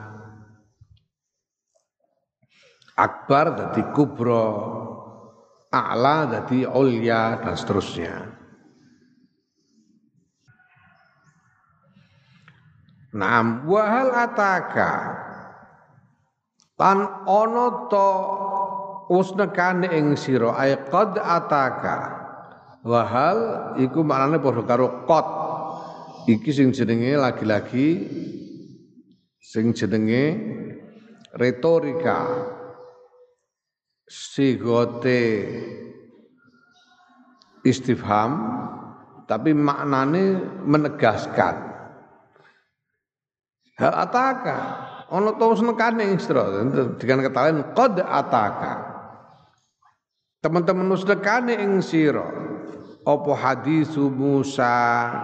Akbar 2.99 3.55
dadi 3.55 3.83
kubra. 3.95 4.51
A'la 5.71 6.27
dadi 6.27 6.67
ulya 6.67 7.39
dan 7.47 7.55
seterusnya. 7.55 8.40
Naam. 13.11 13.67
Wahal 13.67 14.15
ataka? 14.15 14.93
Lan 16.81 16.99
ana 17.29 17.67
to 17.93 18.11
wis 19.11 19.35
nekane 19.35 19.91
ing 19.91 20.15
sira? 20.15 20.55
Ay 20.55 20.79
qad 20.89 21.19
ataka? 21.19 21.99
Wahal 22.87 23.39
iku 23.83 24.07
maknane 24.07 24.39
padha 24.41 24.63
karo 24.65 25.05
qad. 25.05 25.27
Iki 26.31 26.51
sing 26.55 26.69
jenenge 26.71 27.19
lagi-lagi 27.19 27.89
sing 29.43 29.75
jenenge 29.75 30.25
retorika. 31.35 32.47
Sigote 34.11 35.23
istifham 37.63 38.33
tapi 39.31 39.55
maknane 39.55 40.43
menegaskan 40.67 41.70
hal 43.81 43.95
ataka. 43.97 44.59
Ono 45.11 45.35
to 45.35 45.45
wis 45.51 45.65
nekane 45.65 46.07
ing 46.07 46.21
sira 46.23 46.47
dengan 47.01 47.27
ketahuan 47.27 47.75
qad 47.75 47.99
ataka. 47.99 48.75
Teman-teman 50.39 50.87
nusdekane 50.87 51.59
ing 51.59 51.83
sira. 51.83 52.25
Apa 53.01 53.33
hadis 53.33 53.97
Musa? 53.97 54.77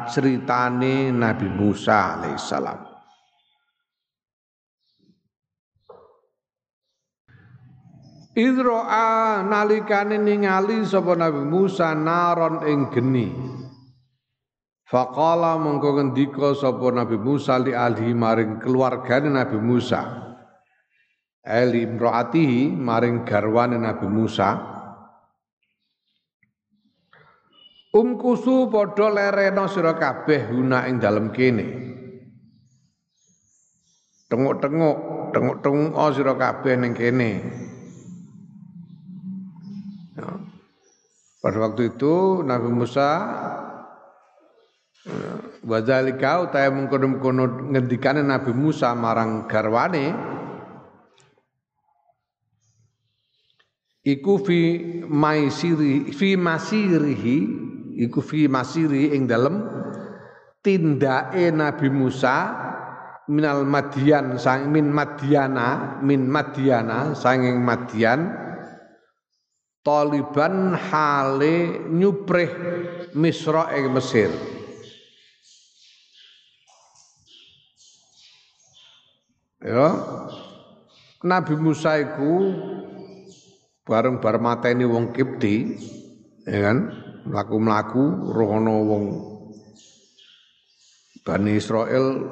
Ceritane 0.08 1.12
Nabi 1.12 1.46
Musa 1.46 2.18
alaihissalam. 2.18 2.96
Idro'a 8.36 9.40
nalikane 9.48 10.20
ningali 10.20 10.84
sapa 10.84 11.16
Nabi 11.16 11.40
Musa 11.40 11.96
naron 11.96 12.68
ing 12.68 12.92
geni. 12.92 13.28
Faqala 14.86 15.58
mongko 15.58 15.98
ngendika 15.98 16.54
sapa 16.54 16.94
Nabi 16.94 17.18
Musa 17.18 17.58
li 17.58 17.74
ahli 17.74 18.14
maring 18.14 18.62
keluargane 18.62 19.34
Nabi 19.34 19.58
Musa. 19.58 20.02
Ali 21.42 21.82
imraatihi 21.82 22.70
maring 22.70 23.26
garwane 23.26 23.82
Nabi 23.82 24.06
Musa. 24.06 24.54
Umkusu 27.90 28.70
padha 28.70 29.10
lerena 29.10 29.66
sira 29.66 29.98
kabeh 29.98 30.54
guna 30.54 30.86
ing 30.86 31.02
dalem 31.02 31.34
kene. 31.34 31.66
Tenguk-tenguk, 34.30 34.98
tenguk-tenguk 35.34 35.98
oh 35.98 36.10
sira 36.14 36.38
kabeh 36.38 36.74
ning 36.78 36.94
kene. 36.94 37.30
Ya. 40.14 40.30
Pada 41.42 41.58
waktu 41.58 41.90
itu 41.90 42.46
Nabi 42.46 42.70
Musa 42.70 43.08
ya, 45.06 45.32
Wadzalika 45.66 46.46
utahe 46.46 46.70
mengkono-mengkono 46.70 47.70
ngendikane 47.74 48.22
Nabi 48.22 48.52
Musa 48.54 48.94
marang 48.94 49.46
garwane 49.50 50.14
iku 54.06 54.38
fi 54.38 54.78
maisiri 55.10 56.14
fi 56.14 56.38
masirihi 56.38 57.38
iku 58.06 58.22
fi 58.22 58.46
masiri 58.46 59.14
ing 59.18 59.26
dalem 59.26 59.66
tindake 60.62 61.50
Nabi 61.50 61.90
Musa 61.90 62.66
minal 63.26 63.66
Madian 63.66 64.38
sang 64.38 64.70
min 64.70 64.86
Madiana 64.94 65.98
min 66.02 66.30
Madiana 66.30 67.14
sanging 67.18 67.58
Madian 67.58 68.46
Taliban 69.82 70.74
hale 70.74 71.86
nyuprih 71.90 72.50
Misra 73.14 73.70
ing 73.74 73.94
Mesir 73.94 74.55
Ya 79.66 79.98
Nabi 81.26 81.58
Musa 81.58 81.98
iku 81.98 82.54
bareng 83.82 84.22
bar 84.22 84.38
mateni 84.38 84.86
wong 84.86 85.10
Kipti 85.10 85.74
ya 86.46 86.70
kan 86.70 86.94
mlaku-mlaku 87.26 88.30
roh 88.30 88.50
ana 88.54 88.74
wong 88.78 89.04
Bani 91.26 91.58
Israel 91.58 92.22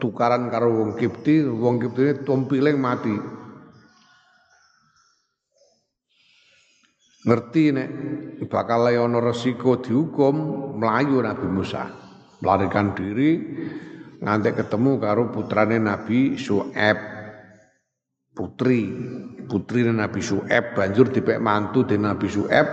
tukaran 0.00 0.48
karo 0.48 0.72
wong 0.72 0.96
Kipti, 0.96 1.44
wong 1.44 1.76
Kipti 1.76 2.24
tompiling 2.24 2.80
mati. 2.80 3.12
Ngerti 7.28 7.64
nek 7.76 7.88
bakal 8.48 8.88
ana 8.88 9.20
resiko 9.20 9.76
dihukum 9.84 10.34
melayu 10.80 11.20
Nabi 11.20 11.44
Musa. 11.52 11.92
Melarikan 12.40 12.96
diri 12.96 13.30
nganti 14.18 14.50
ketemu 14.54 14.92
karo 14.98 15.30
putrane 15.30 15.78
Nabi 15.78 16.34
Syuaib. 16.34 16.98
Putri, 18.34 18.86
putri 19.50 19.82
Nabi 19.82 20.22
Syuaib 20.22 20.78
banjur 20.78 21.10
dipek 21.10 21.42
mantu 21.42 21.82
di 21.82 21.98
Nabi 21.98 22.26
Syuaib 22.30 22.68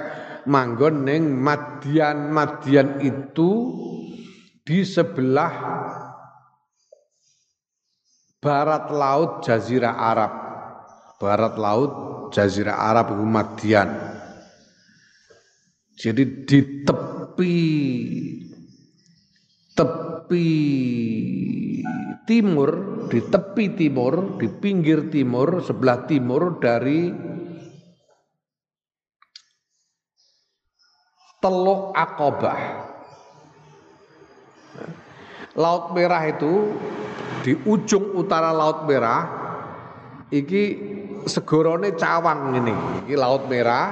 manggon 0.45 1.05
ning 1.05 1.33
Madian. 1.33 2.29
Madian 2.29 3.01
itu 3.01 3.49
di 4.61 4.85
sebelah 4.85 5.53
barat 8.41 8.93
laut 8.93 9.41
Jazirah 9.41 9.95
Arab. 9.97 10.33
Barat 11.17 11.53
laut 11.57 11.91
Jazirah 12.29 12.77
Arab 12.77 13.17
itu 13.17 13.25
Madian. 13.25 13.89
Jadi 15.95 16.23
di 16.43 16.59
tepi 16.83 17.55
tepi 19.73 20.04
timur, 22.25 22.69
di 23.11 23.19
tepi 23.21 23.65
timur, 23.77 24.41
di 24.41 24.47
pinggir 24.49 25.13
timur, 25.13 25.61
sebelah 25.61 26.09
timur 26.09 26.57
dari 26.57 27.13
Teluk 31.45 31.93
Akobah. 31.93 32.61
Laut 35.55 35.93
Merah 35.93 36.23
itu 36.25 36.73
di 37.45 37.53
ujung 37.53 38.17
utara 38.17 38.49
Laut 38.49 38.89
Merah 38.89 39.21
iki 40.33 40.63
segorone 41.29 41.93
cawang 41.93 42.57
ini. 42.57 42.75
Iki 43.05 43.13
Laut 43.13 43.45
Merah, 43.45 43.85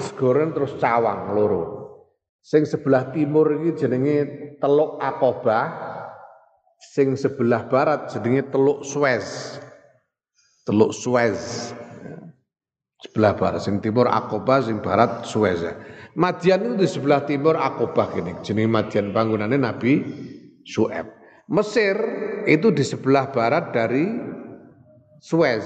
segoron 0.00 0.56
terus 0.56 0.80
cawang 0.80 1.36
loro. 1.36 1.83
Sing 2.44 2.68
sebelah 2.68 3.08
timur 3.08 3.56
iki 3.56 3.72
jenenge 3.72 4.16
Teluk 4.60 5.00
Akobah, 5.00 5.64
sing 6.76 7.16
sebelah 7.16 7.64
barat 7.72 8.12
jenenge 8.12 8.52
Teluk 8.52 8.84
Suez. 8.84 9.56
Teluk 10.68 10.92
Suez. 10.92 11.72
Sebelah 13.00 13.32
barat, 13.36 13.64
sing 13.64 13.80
timur 13.80 14.12
Akobah, 14.12 14.60
sing 14.60 14.84
barat 14.84 15.24
Suez. 15.24 15.64
Madian 16.20 16.68
itu 16.68 16.84
di 16.84 16.88
sebelah 16.88 17.24
timur 17.24 17.56
Akobah 17.56 18.12
gini. 18.12 18.36
Jenenge 18.44 18.68
Madian 18.68 19.16
bangunannya 19.16 19.56
Nabi 19.56 20.04
Su'eb. 20.68 21.08
Mesir 21.48 21.96
itu 22.44 22.68
di 22.76 22.84
sebelah 22.84 23.32
barat 23.32 23.72
dari 23.72 24.04
Suez, 25.24 25.64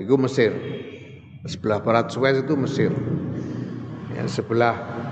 itu 0.00 0.16
Mesir. 0.16 0.56
Sebelah 1.44 1.84
barat 1.84 2.08
Suez 2.08 2.40
itu 2.40 2.56
Mesir. 2.56 2.92
Ya, 4.16 4.24
sebelah 4.24 5.03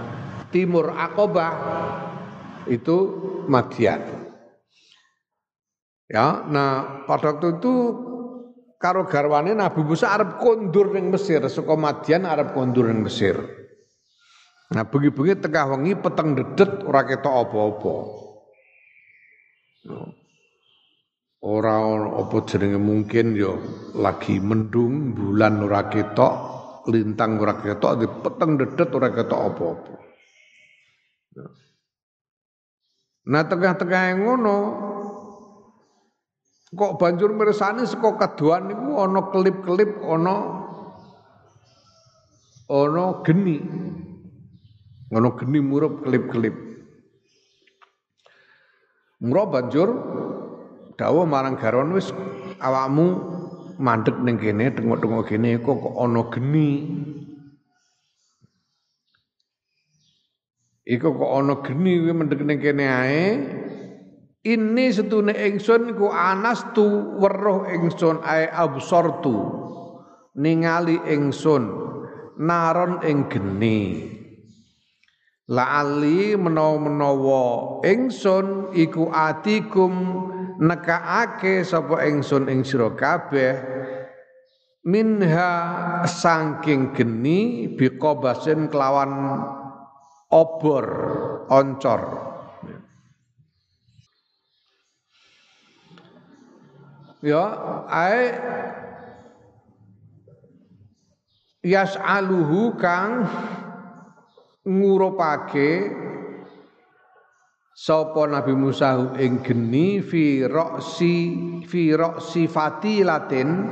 timur 0.53 0.92
Akobah 0.92 1.53
itu 2.70 2.96
Madian. 3.48 4.22
Ya, 6.12 6.44
nah 6.44 7.03
pada 7.09 7.32
waktu 7.34 7.57
itu 7.57 7.74
karo 8.76 9.09
garwane 9.09 9.57
Nabi 9.57 9.80
Musa 9.80 10.12
Arab 10.12 10.36
kondur 10.36 10.92
ning 10.92 11.09
Mesir, 11.09 11.40
saka 11.48 11.72
Madian 11.72 12.28
Arab 12.28 12.53
kondur 12.53 12.92
ning 12.92 13.00
Mesir. 13.00 13.40
Nah, 14.72 14.88
bengi-bengi 14.88 15.36
tengah 15.36 15.76
wengi 15.76 15.92
peteng 15.96 16.32
dedet 16.32 16.84
ora 16.84 17.05
ketok 17.05 17.34
apa-apa. 17.44 17.96
Ora 21.42 21.76
apa 22.22 22.36
jenenge 22.48 22.80
mungkin 22.80 23.36
ya 23.36 23.53
lagi 23.96 24.40
mendung, 24.40 25.12
bulan 25.12 25.61
ora 25.61 25.92
ketok, 25.92 26.34
lintang 26.88 27.36
ora 27.36 27.61
ketok, 27.61 28.00
peteng 28.24 28.57
dedet 28.57 28.88
ora 28.96 29.09
ketok 29.12 29.40
apa-apa. 29.53 30.01
Nah 33.22 33.46
tengah-tengah 33.46 34.02
yang 34.10 34.20
ngono 34.26 34.56
kok 36.74 36.98
banjur 36.98 37.30
mirsani 37.30 37.86
saka 37.86 38.18
kaduan 38.18 38.66
niku 38.66 38.98
ana 38.98 39.30
kelip-kelip 39.30 40.02
ana 40.02 40.34
ana 42.66 43.04
geni. 43.22 43.62
Ana 45.12 45.28
geni 45.38 45.58
murup 45.62 46.02
kelip-kelip. 46.02 46.56
Mula 49.22 49.46
banjur 49.46 49.88
dawuh 50.98 51.22
marang 51.22 51.54
Garon 51.54 51.94
wis 51.94 52.10
awakmu 52.58 53.06
mandek 53.78 54.18
ning 54.18 54.34
kene 54.34 54.74
tengok-tengok 54.74 55.30
kene 55.30 55.62
kok 55.62 55.78
ana 55.94 56.26
geni. 56.26 56.68
Iku 60.82 61.14
kok 61.14 61.30
ana 61.30 61.62
geni 61.62 62.02
kuwi 62.02 62.10
mendek 62.10 62.42
ning 62.42 62.58
kene 62.58 62.86
ae. 62.90 63.26
Ini 64.42 64.90
setune 64.90 65.30
ingsun 65.30 65.94
ku 65.94 66.10
anas 66.10 66.66
tu 66.74 66.82
weruh 67.22 67.70
ingsun 67.70 68.18
ae 68.26 68.50
absortu 68.50 69.38
ningali 70.34 70.98
ingsun 71.06 71.70
naron 72.42 72.98
ing 73.06 73.30
geni. 73.30 74.10
La'ali 75.46 76.34
menawa-menawa 76.34 77.82
ingsun 77.86 78.74
iku 78.74 79.14
atikum 79.14 79.94
nekaake 80.58 81.62
sapa 81.62 82.02
ingsun 82.10 82.50
ing 82.50 82.66
sira 82.66 82.90
kabeh 82.98 83.62
minha 84.82 85.50
saking 86.10 86.90
geni 86.98 87.70
biqabasin 87.78 88.66
kelawan 88.66 89.61
obor 90.32 90.86
oncor. 91.52 92.02
Ya 97.22 97.44
ae 97.86 98.34
yas'aluhu 101.62 102.74
kang 102.74 103.22
ngurupake 104.66 105.94
sapa 107.70 108.26
Nabi 108.26 108.58
Musa 108.58 109.14
ing 109.22 109.38
geni 109.46 110.02
fi 110.02 110.42
roksi 110.42 111.14
fi 111.62 111.94
roksi 111.94 112.50
fatilatin 112.50 113.70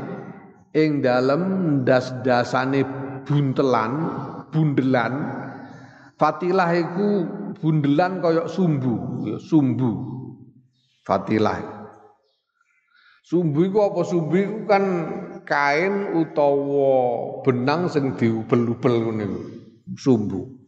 ing 0.71 1.03
dalem 1.03 1.43
das-dasane 1.83 2.87
buntelan 3.27 3.93
bundelan 4.55 5.40
fatilah 6.21 6.69
iku 6.77 7.25
bundelan 7.57 8.21
kaya 8.21 8.45
sumbu 8.45 9.25
ya 9.25 9.41
sumbu. 9.41 10.21
Fatilah. 11.01 11.65
Sumbu 13.25 13.65
iku 13.65 13.89
apa? 13.89 14.05
Sumbu 14.05 14.35
iku 14.37 14.59
kan 14.69 14.85
kain 15.49 16.13
utawa 16.13 16.93
benang 17.41 17.89
sing 17.89 18.13
diubel-ubel 18.21 18.95
ngene 19.09 19.27
sumbu. 19.97 20.61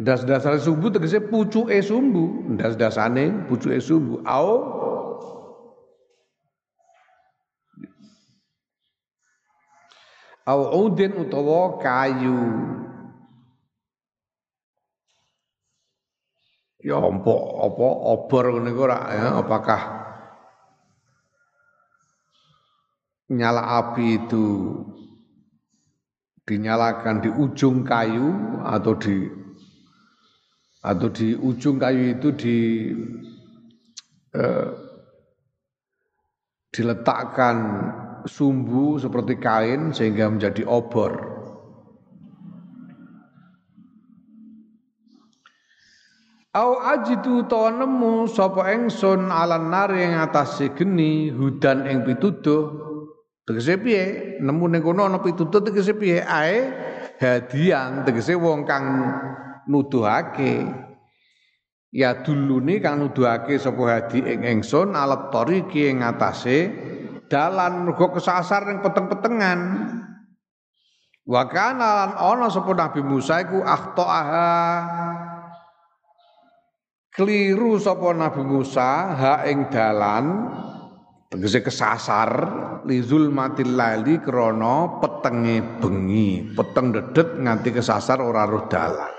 Das-dasar 0.00 0.56
sumbu 0.56 0.88
tegese 0.88 1.20
pucuke 1.20 1.76
sumbu, 1.84 2.56
das-dasane 2.56 3.46
pucuke 3.46 3.76
sumbu. 3.78 4.24
Au 4.24 4.48
au 10.50 10.90
udin 10.90 11.14
utawa 11.14 11.78
kayu. 11.78 12.38
Ya 16.80 16.96
apa 16.96 17.34
apa 17.60 17.86
obor 18.16 18.44
ngene 18.56 18.72
ora 18.72 18.98
ya 19.12 19.26
apakah 19.36 19.82
nyala 23.30 23.62
api 23.78 24.26
itu 24.26 24.46
dinyalakan 26.48 27.20
di 27.22 27.30
ujung 27.30 27.84
kayu 27.84 28.32
atau 28.64 28.96
di 28.96 29.28
atau 30.80 31.08
di 31.12 31.36
ujung 31.36 31.76
kayu 31.76 32.16
itu 32.16 32.28
di 32.32 32.56
eh, 34.34 34.68
diletakkan 36.72 37.56
sumbu 38.26 38.98
seperti 39.00 39.38
kain 39.40 39.94
sehingga 39.94 40.28
menjadi 40.28 40.64
obor. 40.66 41.40
Au 46.50 46.82
ajidu 46.82 47.46
to 47.46 47.70
nemu 47.70 48.26
sapa 48.26 48.74
ingsun 48.74 49.30
alan 49.30 49.70
nari 49.70 50.02
ing 50.02 50.18
atase 50.18 50.74
geni 50.74 51.30
hudan 51.30 51.86
ing 51.86 52.02
pituduh 52.02 52.74
tegese 53.46 53.78
piye? 53.78 54.34
Nemu 54.42 54.66
ning 54.66 54.82
kono 54.82 55.06
ana 55.06 55.22
pituduh 55.22 55.62
tegese 55.62 55.94
piye? 55.94 56.26
Ae 56.26 56.74
hadian 57.22 58.02
tegese 58.02 58.34
wong 58.34 58.66
kang 58.66 58.82
nuduhake. 59.70 60.66
Ya 61.94 62.18
dulune 62.18 62.82
kang 62.82 62.98
nuduhake 62.98 63.54
sapa 63.54 63.82
hadi 63.86 64.18
ing 64.18 64.42
ingsun 64.42 64.98
alat 64.98 65.30
tariki 65.30 65.86
ing 65.86 66.02
ngatasé 66.02 66.58
dalan 67.30 67.86
mergo 67.86 68.10
kesasar 68.10 68.66
ning 68.66 68.82
peteng-petengan. 68.82 69.60
Wa 71.30 71.46
kana 71.46 71.88
lan 71.94 72.12
ana 72.18 72.50
sapa 72.50 72.74
Nabi 72.74 73.06
Musa 73.06 73.38
iku 73.38 73.62
akhtoaha. 73.62 74.50
Keliru 77.14 77.78
sapa 77.78 78.10
Nabi 78.10 78.42
Musa 78.42 79.14
ha 79.14 79.34
ing 79.46 79.70
dalan 79.70 80.50
tegese 81.30 81.62
kesasar 81.62 82.30
lizul 82.82 83.30
matil 83.30 83.78
lali 83.78 84.18
krana 84.18 84.98
petenge 84.98 85.62
bengi 85.78 86.50
peteng 86.50 86.90
dedet 86.90 87.38
nganti 87.38 87.70
kesasar 87.70 88.18
ora 88.18 88.42
roh 88.50 88.66
dalan. 88.66 89.14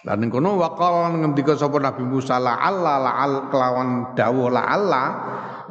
Lan 0.00 0.16
ning 0.16 0.32
kono 0.32 0.56
waqala 0.56 1.12
ngendika 1.12 1.60
sapa 1.60 1.76
Nabi 1.76 2.08
Musa 2.08 2.40
la 2.40 2.56
alla 2.56 2.96
la 2.96 3.12
al 3.20 3.34
kelawan 3.52 4.16
dawuh 4.16 4.48
la 4.48 4.62
alla 4.64 5.04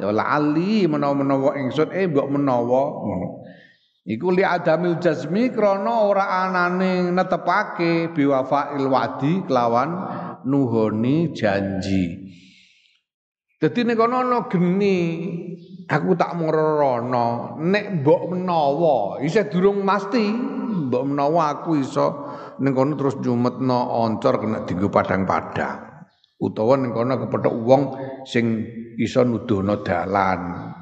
ya 0.00 0.08
la 0.08 0.24
ali 0.40 0.88
menawa-menawa 0.88 1.60
ingsun 1.60 1.92
eh 1.92 2.08
mbok 2.08 2.28
menawa 2.32 2.82
ngono. 3.04 3.28
Iku 4.08 4.32
li 4.32 4.40
adamil 4.40 4.96
jazmi 4.96 5.52
krana 5.52 6.08
ora 6.08 6.48
anane 6.48 7.12
netepake 7.12 8.16
biwafa'il 8.16 8.88
wadi 8.88 9.44
kelawan 9.44 9.90
nuhoni 10.48 11.36
janji. 11.36 12.16
Dadi 13.60 13.80
nek 13.84 14.00
ana 14.00 14.48
geni 14.48 14.96
aku 15.84 16.16
tak 16.16 16.32
mrorono 16.32 17.60
nek 17.60 18.00
mbok 18.00 18.22
menawa 18.32 19.20
isih 19.20 19.52
durung 19.52 19.84
mesti 19.84 20.32
mbok 20.88 21.04
menawa 21.04 21.60
aku 21.60 21.76
iso 21.76 22.06
ning 22.64 22.72
kono 22.72 22.96
terus 22.96 23.20
nyumetno 23.20 24.00
oncor 24.00 24.40
kena 24.40 24.64
dienggo 24.64 24.88
padang-padang. 24.88 25.89
Utawa 26.40 26.80
ning 26.80 26.96
kono 26.96 27.20
kepethuk 27.20 27.56
wong 27.68 27.82
sing 28.24 28.64
iso 28.96 29.20
nuduhno 29.28 29.84
dalan. 29.84 30.72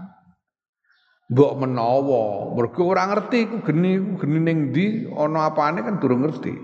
Mbok 1.29 1.53
menawa, 1.61 2.55
mergo 2.57 2.89
ora 2.89 3.11
ngerti 3.11 3.51
ku 3.51 3.57
geni 3.67 4.01
ku 4.01 4.23
geni 4.23 4.39
ning 4.39 4.59
ndi, 4.73 5.11
ana 5.13 5.51
apane 5.51 5.83
kan 5.83 5.99
durung 6.01 6.25
ngerti. 6.25 6.55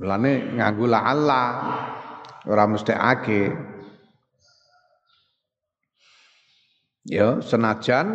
Mulane 0.00 0.56
nganggo 0.56 0.88
la'alla 0.88 1.42
ora 2.48 2.64
mesti 2.64 2.96
ake. 2.96 3.42
Ya, 7.04 7.42
senajan 7.44 8.06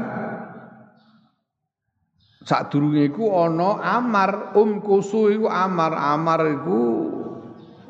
sadurunge 2.47 3.11
iku 3.11 3.27
ana 3.35 3.83
amar 3.83 4.55
um 4.57 4.79
kusu 4.79 5.29
iku 5.35 5.51
amar 5.51 5.91
amar 5.93 6.47
iku 6.47 6.79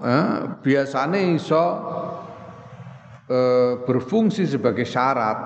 eh, 0.02 0.36
biasane 0.62 1.38
iso 1.38 1.64
eh, 3.30 3.74
berfungsi 3.82 4.45
sebagai 4.45 4.86
syarat 4.86 5.39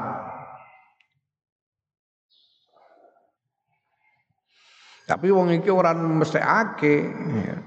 tapi 5.08 5.28
wong 5.28 5.52
iki 5.60 5.68
ora 5.68 5.92
mesthekake 5.92 6.96
ya. 7.36 7.58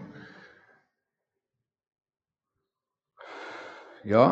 ya 4.04 4.26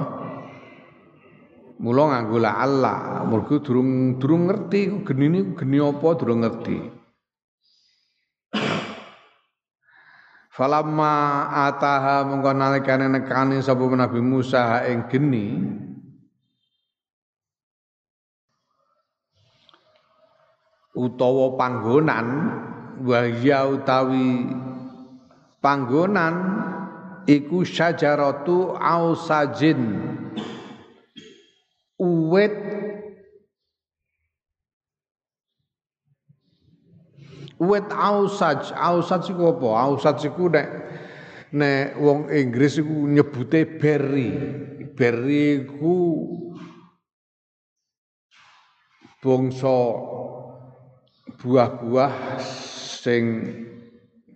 Mula 1.83 2.15
nganggo 2.15 2.39
la 2.39 2.63
Allah, 2.63 3.27
mergo 3.27 3.59
durung 3.59 4.15
durung 4.23 4.47
ngerti 4.47 5.03
geni 5.03 5.27
niku 5.27 5.59
geni 5.59 5.83
apa 5.83 6.15
durung 6.15 6.47
ngerti. 6.47 7.02
Falamma 10.53 11.49
ataha 11.65 12.29
mongko 12.29 12.53
nalikane 12.53 13.09
nekani 13.09 13.65
sapa 13.65 13.89
Nabi 13.89 14.21
Musa 14.21 14.85
ing 14.85 15.09
geni. 15.09 15.47
Utawa 20.93 21.57
panggonan 21.57 22.29
wahya 23.01 23.65
utawi 23.65 24.45
panggonan 25.65 26.37
iku 27.25 27.65
syajaratu 27.65 28.77
ausajin. 28.77 29.81
Uwit 31.97 32.72
Wet 37.61 37.93
ausaj, 37.93 38.73
ausaj 38.73 39.29
iku 39.29 39.53
apa? 39.53 39.69
Ausaj 39.85 40.25
iku 40.25 40.49
nek 40.49 40.69
nek 41.53 42.01
wong 42.01 42.33
Inggris 42.33 42.81
iku 42.81 43.05
nyebute 43.05 43.77
berry. 43.77 44.31
Berry 44.97 45.65
iku 45.65 45.97
bangsa 49.21 49.77
buah-buah 51.37 52.41
sing 53.05 53.25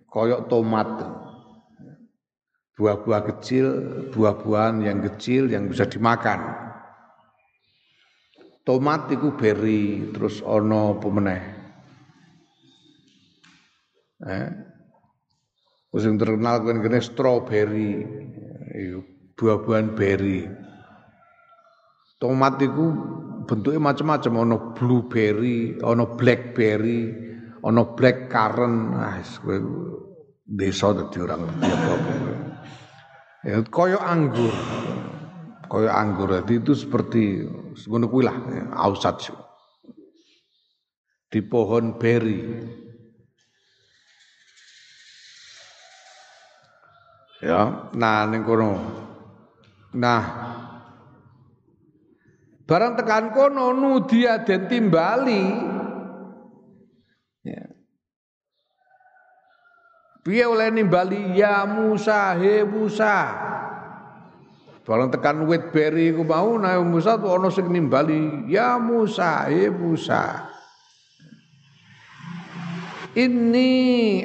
koyok 0.05 0.45
tomat. 0.45 0.89
Buah-buah 2.77 3.21
kecil, 3.33 3.65
buah-buahan 4.13 4.85
yang 4.85 5.01
kecil 5.01 5.49
yang 5.49 5.65
bisa 5.65 5.89
dimakan. 5.89 6.45
Tomat 8.61 9.09
iku 9.09 9.33
berry, 9.33 10.13
terus 10.13 10.45
ono 10.45 11.01
pemeneh 11.01 11.56
Eh. 14.25 14.49
Sing 15.97 16.13
terkenal 16.21 16.61
kan 16.61 16.77
kene 16.85 17.01
strawberry, 17.01 18.05
buah-buahan 19.33 19.97
berry. 19.97 20.45
Tomat 22.21 22.61
itu 22.61 22.93
bentuknya 23.49 23.81
macam-macam, 23.81 24.33
ono 24.45 24.57
blueberry, 24.77 25.77
ono 25.81 26.13
blackberry, 26.13 27.01
ono 27.65 27.97
black 27.97 28.29
currant. 28.29 28.93
Ah, 28.93 29.17
kowe 29.41 29.57
desa 30.45 30.93
dadi 30.93 31.17
orang 31.17 31.49
apa-apa. 31.49 32.13
Ya, 33.41 33.57
koyo 33.65 33.97
anggur. 33.97 34.53
Koyo 35.65 35.89
anggur. 35.89 36.29
Jadi 36.41 36.61
itu 36.61 36.77
seperti 36.77 37.41
ngono 37.89 38.05
kuwi 38.05 38.21
lah, 38.25 38.37
ausat. 38.85 39.33
Di 41.25 41.41
pohon 41.41 41.97
beri. 41.97 42.41
Ya, 47.37 47.93
nah 47.93 48.25
ning 48.25 48.41
kono. 48.41 48.81
Nah, 49.93 50.23
barang 52.65 52.97
tekan 52.97 53.29
kono 53.29 53.77
nudia 53.77 54.41
den 54.41 54.65
timbali. 54.65 55.45
Ya. 57.45 57.63
Piye 60.25 60.43
oleh 60.43 60.73
nimbali 60.73 61.37
ya 61.37 61.63
Musa 61.69 62.35
he 62.35 62.65
Musa. 62.65 63.31
Barang 64.83 65.11
tekan 65.13 65.45
wit 65.45 65.69
beri 65.71 66.15
ku 66.15 66.23
mau 66.25 66.57
nah 66.57 66.75
Musa 66.83 67.19
tuh 67.21 67.37
ono 67.37 67.51
sing 67.53 67.69
nimbali 67.69 68.49
ya 68.49 68.81
Musa 68.81 69.45
he 69.47 69.69
Musa. 69.69 70.46
Ini 73.17 73.69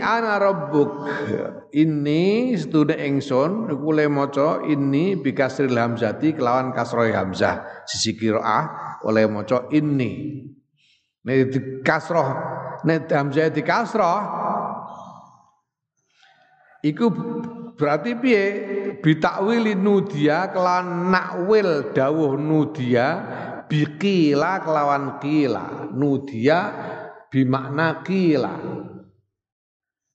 ana 0.04 0.36
rabbuk. 0.36 1.08
Ini 1.72 2.52
sedune 2.60 2.92
ingsun 3.00 3.72
iku 3.72 3.88
le 3.96 4.04
maca 4.12 4.60
ini 4.68 5.16
bikasril 5.16 5.72
hamzati 5.72 6.36
kelawan 6.36 6.76
kasroh 6.76 7.08
hamzah. 7.08 7.88
Sisi 7.88 8.12
qiraah 8.12 9.00
oleh 9.08 9.24
maca 9.32 9.64
ini. 9.72 10.44
Nek 11.24 11.38
di 11.48 11.58
kasroh 11.80 12.28
nek 12.84 13.08
hamzah 13.08 13.48
di 13.48 13.62
kasroh 13.64 14.20
iku 16.82 17.06
berarti 17.78 18.12
piye 18.18 18.44
bitakwili 19.00 19.72
nudia 19.78 20.50
kelan 20.50 21.08
nakwil 21.08 21.94
dawuh 21.94 22.34
nudia 22.36 23.06
bikila 23.70 24.60
kelawan 24.60 25.16
kila 25.22 25.88
nudia 25.94 26.58
bimakna 27.32 28.04
kila 28.04 28.60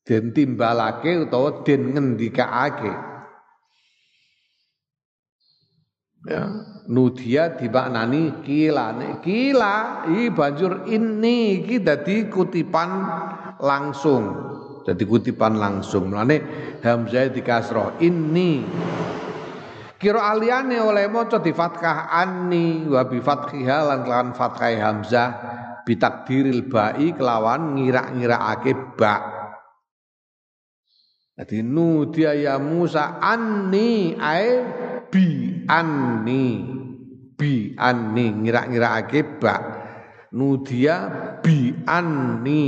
den 0.06 0.30
timbalake 0.32 1.26
utawa 1.26 1.66
den 1.66 1.98
ngendikaake 1.98 2.94
ya 6.30 6.44
nudia 6.88 7.58
dimaknani 7.58 8.46
kila 8.46 8.94
nek 8.94 9.26
kila 9.26 10.08
iki 10.14 10.30
banjur 10.30 10.86
ini 10.86 11.66
iki 11.66 11.84
dadi 11.84 12.30
kutipan 12.32 12.90
langsung. 13.60 14.24
Dadi 14.88 15.04
kutipan 15.04 15.60
langsung. 15.60 16.16
Mlane 16.16 16.40
hamzah 16.80 17.28
dikasroh 17.28 18.00
ini 18.00 18.64
Kira 19.98 20.30
aliyane 20.30 20.78
oleh 20.78 21.10
maca 21.10 21.42
di 21.42 21.50
fathah 21.50 22.14
anni 22.14 22.86
wa 22.86 23.02
bi 23.02 23.18
fathiha 23.18 23.78
lan 23.82 24.30
fathah 24.38 24.78
hamzah 24.78 25.57
bitakdiril 25.88 26.68
ba'i 26.68 27.16
kelawan 27.16 27.80
ngira-ngirakake 27.80 29.00
ba. 29.00 29.16
Jadi 31.40 31.64
nudia 31.64 32.36
ya 32.36 32.60
Musa 32.60 33.24
anni 33.24 34.12
ae 34.20 34.52
bi 35.08 35.64
anni 35.64 36.68
bi 37.40 37.72
anni 37.80 38.26
ngira-ngirakake 38.44 39.40
ba. 39.40 39.56
Nudia 40.36 41.08
bi 41.40 41.72
anni. 41.88 42.66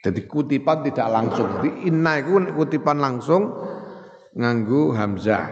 Jadi 0.00 0.20
kutipan 0.24 0.88
tidak 0.88 1.08
langsung. 1.12 1.48
Jadi 1.60 1.88
inna 1.92 2.16
itu 2.16 2.48
kutipan 2.56 2.96
langsung 2.96 3.52
nganggu 4.32 4.96
hamzah. 4.96 5.48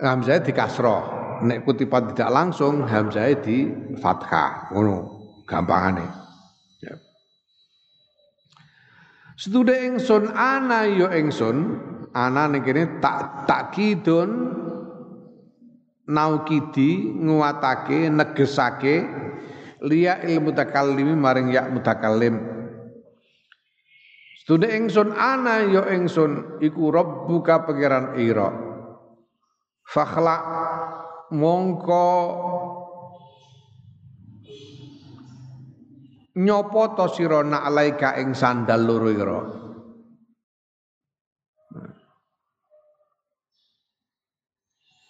Hamzah 0.00 0.40
di 0.44 0.52
kasroh. 0.52 1.04
Nek 1.44 1.64
kutipan 1.64 2.12
tidak 2.12 2.32
langsung 2.32 2.84
hamzah 2.84 3.32
di 3.40 3.68
fathah. 4.00 4.72
Ngono 4.72 5.15
gampangane. 5.46 6.04
Ya. 6.82 6.98
Setude 9.38 9.86
ingsun 9.86 10.34
ana 10.34 10.84
yo 10.90 11.08
ya 11.08 11.16
ingsun, 11.22 11.56
ana 12.12 12.50
ning 12.50 12.66
kene 12.66 12.98
tak 12.98 13.46
takkidun 13.46 14.30
naukidi 16.10 17.14
nguatake 17.14 18.10
negesake 18.10 19.06
liya 19.86 20.22
ilmu 20.26 20.50
takallimi 20.52 21.14
maring 21.14 21.54
ya 21.54 21.70
mutakallim. 21.70 22.42
Setude 24.42 24.74
ingsun 24.74 25.14
ana 25.14 25.62
yo 25.62 25.86
ya 25.86 25.94
ingsun 25.94 26.58
iku 26.58 26.90
rabbuka 26.90 27.64
pangeran 27.64 28.18
ira. 28.18 28.50
Fakhla 29.86 30.36
mongko 31.30 32.06
nyopo 36.36 36.92
to 36.92 37.08
sira 37.08 37.40
alai 37.40 37.96
ing 38.20 38.36
sandal 38.36 38.84
loro 38.84 39.08
ira 39.08 39.40
nah. 41.72 41.92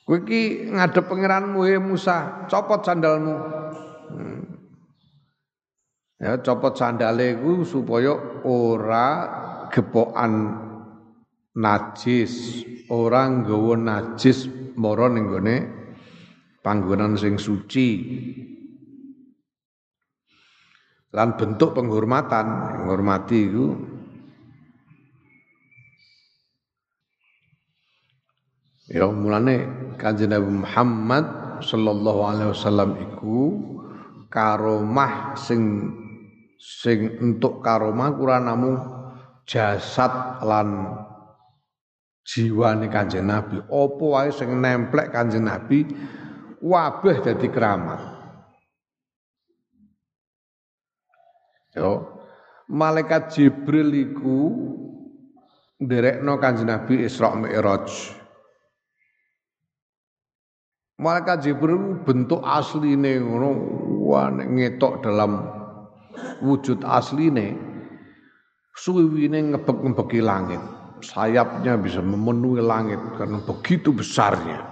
Kowe 0.07 0.23
iki 0.23 0.71
ngadep 0.71 1.11
pangeranmu 1.11 1.67
eh, 1.67 1.83
Musa, 1.83 2.47
copot 2.47 2.79
sandalmu. 2.79 3.35
Hmm. 4.15 4.43
Ya 6.23 6.39
copot 6.47 6.79
sandale 6.79 7.35
ku 7.43 7.67
supaya 7.67 8.15
ora 8.47 9.07
gepokan 9.67 10.63
najis, 11.59 12.63
ora 12.87 13.27
nggawa 13.27 13.75
najis 13.75 14.47
mara 14.79 15.11
ning 15.11 15.27
panggonan 16.63 17.19
sing 17.19 17.35
suci. 17.35 17.89
Lan 21.17 21.33
bentuk 21.41 21.73
penghormatan, 21.73 22.77
menghormati 22.85 23.39
iku 23.49 23.67
Ya 28.87 29.03
mulane 29.11 29.67
Kanjeng 29.99 30.31
Nabi 30.31 30.63
Muhammad 30.63 31.25
sallallahu 31.59 32.21
alaihi 32.23 32.51
wasallam 32.55 32.91
iku 33.03 33.39
karomah 34.31 35.35
sing 35.35 35.91
sing 36.63 37.19
untuk 37.19 37.67
karomah 37.67 38.15
kurang 38.15 38.47
namung 38.47 38.79
jasad 39.43 40.39
lan 40.39 41.03
jiwane 42.23 42.87
Kanjeng 42.87 43.27
Nabi. 43.27 43.59
Apa 43.67 44.05
wae 44.07 44.31
sing 44.31 44.55
nemplek 44.55 45.11
Kanjeng 45.11 45.51
Nabi 45.51 45.83
wabeh 46.63 47.27
dadi 47.27 47.51
keramat. 47.51 48.16
Yo, 51.77 52.09
malaikat 52.73 53.37
Jibril 53.37 53.93
iku 53.93 54.49
nderekno 55.77 56.41
Kanjeng 56.41 56.73
Nabi 56.73 57.05
Isra 57.05 57.37
Mi'raj. 57.37 58.17
Malaikat 60.97 61.45
Jibril 61.45 62.01
bentuk 62.01 62.41
asline 62.41 63.21
ngono 63.21 63.49
wah 64.09 64.33
ngetok 64.33 65.05
dalam 65.05 65.45
wujud 66.41 66.81
asline 66.81 67.53
suwiwine 68.73 69.53
ngebek-ngebeki 69.53 70.25
langit. 70.25 70.63
Sayapnya 71.05 71.77
bisa 71.77 72.01
memenuhi 72.01 72.65
langit 72.65 72.97
karena 73.21 73.37
begitu 73.45 73.93
besarnya. 73.93 74.65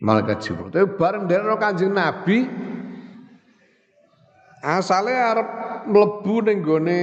Malaikat 0.00 0.40
Jibril. 0.40 0.72
Tapi 0.72 0.88
bareng 0.96 1.28
dari 1.28 1.44
Kanjeng 1.60 1.92
Nabi 1.92 2.48
asalnya 4.66 5.30
arep 5.30 5.48
mlebu 5.86 6.34
ning 6.42 6.58
gone 6.66 7.02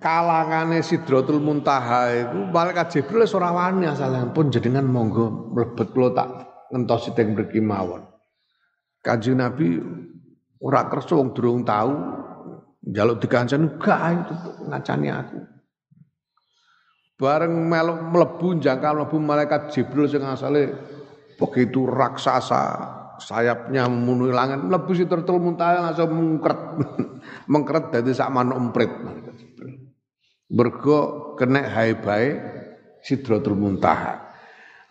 kalangane 0.00 0.80
Sidratul 0.80 1.44
Muntaha 1.44 2.08
iku 2.16 2.48
malaikat 2.48 2.96
Jibril 2.96 3.28
ora 3.36 3.52
wani 3.52 3.84
asale 3.84 4.24
pun 4.32 4.48
jenengan 4.48 4.88
monggo 4.88 5.52
mlebet 5.52 5.92
kula 5.92 6.16
tak 6.16 6.28
ngentosi 6.72 7.12
teng 7.12 7.36
mriki 7.36 7.60
mawon. 7.60 8.08
Kanjeng 9.04 9.38
Nabi 9.38 9.76
ora 10.64 10.88
kersa 10.88 11.20
wong 11.20 11.36
durung 11.36 11.62
tahu 11.68 11.92
njaluk 12.86 13.20
dikancani 13.20 13.76
gak 13.76 14.00
itu 14.16 14.34
ngacani 14.72 15.08
aku. 15.12 15.38
Bareng 17.16 17.52
melok 17.68 18.00
mlebu 18.12 18.60
jangkal 18.60 18.96
mlebu 18.96 19.16
malaikat 19.20 19.68
Jibril 19.68 20.08
sing 20.08 20.24
asale 20.24 20.72
begitu 21.36 21.84
raksasa 21.84 22.95
sayapnya 23.18 23.88
memenuhi 23.88 24.32
langit 24.32 24.60
mlebu 24.62 24.92
Sidratul 24.92 25.40
Muntaha 25.40 25.90
langsung 25.90 26.12
mengkret 26.12 26.60
mengkret 27.52 27.84
dadi 27.92 28.12
sak 28.12 28.32
manuk 28.32 28.58
emprit 28.58 28.90
mergo 30.50 31.32
kena 31.34 31.66
haibae 31.66 32.38
Sidratul 33.02 33.54
Muntaha. 33.54 34.26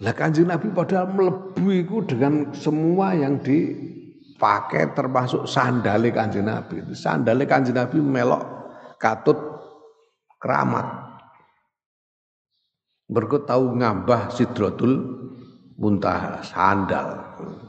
Lah 0.04 0.16
Kanjeng 0.16 0.48
Nabi 0.48 0.72
padahal 0.72 1.12
mlebu 1.12 1.66
iku 1.72 2.04
dengan 2.04 2.52
semua 2.52 3.16
yang 3.16 3.40
dipakai 3.40 4.92
termasuk 4.92 5.48
sandale 5.48 6.12
Kanjeng 6.12 6.48
Nabi. 6.48 6.84
Sandale 6.96 7.48
Kanjeng 7.48 7.76
Nabi 7.76 8.00
melok 8.00 8.44
katut 9.00 9.40
keramat. 10.40 10.88
Mergo 13.12 13.44
tahu 13.44 13.76
ngambah 13.80 14.32
Sidratul 14.32 14.94
Muntaha 15.76 16.40
sandal. 16.44 17.25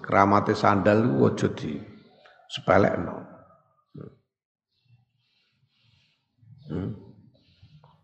Keramate 0.06 0.54
sandal 0.54 1.02
iku 1.02 1.26
aja 1.26 1.48
di 1.50 1.74
sepelekno. 2.46 3.16
Hmm. 6.70 6.90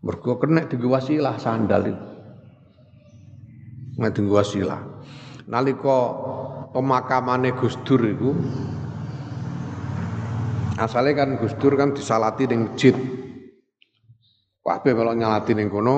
Mergo 0.02 0.38
kena 0.42 0.66
dienggo 0.66 0.90
wasilah 0.90 1.38
sandal 1.38 1.82
itu. 1.86 2.06
Nek 4.02 4.10
dienggo 4.18 4.34
wasilah. 4.34 4.82
Nalika 5.46 5.98
pemakamane 6.74 7.54
Gus 7.54 7.78
Dur 7.86 8.02
iku 8.02 8.30
asale 10.74 11.14
kan 11.14 11.38
Gus 11.38 11.54
Dur 11.58 11.78
kan 11.78 11.94
disalati 11.94 12.50
ning 12.50 12.74
masjid. 12.74 12.98
Kabeh 14.62 14.94
kalau 14.94 15.14
nyalati 15.14 15.54
ning 15.54 15.70
kono 15.70 15.96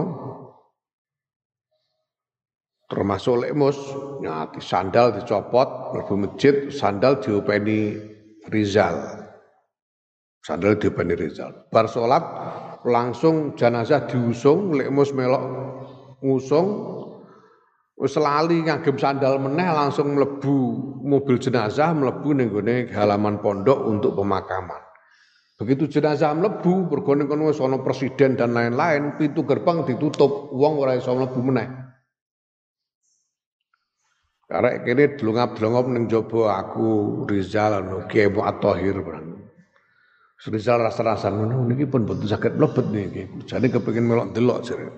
termasuk 2.89 3.49
lekmus 3.49 3.77
nyati 4.21 4.61
sandal 4.61 5.17
dicopot 5.17 5.97
mlebu 5.97 6.15
masjid 6.21 6.69
sandal 6.69 7.19
diopeni 7.21 7.97
Rizal. 8.53 9.25
Sandal 10.45 10.77
diopeni 10.77 11.17
Rizal. 11.17 11.69
Bar 11.73 11.89
salat 11.89 12.25
langsung 12.85 13.57
jenazah 13.57 14.05
diusung 14.05 14.77
lek 14.77 14.93
mus 14.93 15.17
melok 15.17 15.45
ngusung. 16.21 16.69
Wis 17.95 18.19
lali 18.19 18.59
ngagem 18.67 18.99
sandal 18.99 19.39
meneh 19.39 19.71
langsung 19.71 20.19
mlebu 20.19 20.57
mobil 21.07 21.39
jenazah 21.39 21.95
mlebu 21.95 22.35
ning 22.35 22.51
gone 22.51 22.91
halaman 22.91 23.39
pondok 23.39 23.87
untuk 23.87 24.19
pemakaman. 24.19 24.83
Begitu 25.55 25.87
jenazah 25.87 26.35
mlebu 26.35 26.91
bergone 26.91 27.31
kono 27.31 27.55
wis 27.55 27.63
presiden 27.87 28.35
dan 28.35 28.51
lain-lain, 28.51 29.15
pintu 29.15 29.47
gerbang 29.47 29.87
ditutup, 29.87 30.51
wong 30.51 30.83
ora 30.83 30.99
iso 30.99 31.15
mlebu 31.15 31.39
meneh. 31.39 31.84
Karek 34.45 34.85
kene 34.85 35.17
dlungap-dlungop 35.17 35.87
ning 35.89 36.05
jaba 36.05 36.61
aku 36.61 37.25
Rizal 37.25 37.81
anu 37.81 38.05
Kiai 38.05 38.29
Mu'at 38.29 38.61
Thahir 38.61 39.01
Rizal 40.45 40.85
rasa-rasa 40.85 41.33
ngono 41.33 41.65
niki 41.65 41.89
pun 41.89 42.05
boten 42.05 42.29
saged 42.29 42.61
mlebet 42.61 42.87
niki. 42.93 43.23
Jane 43.49 43.73
kepengin 43.73 44.05
melok 44.05 44.37
delok 44.37 44.61
jare. 44.61 44.93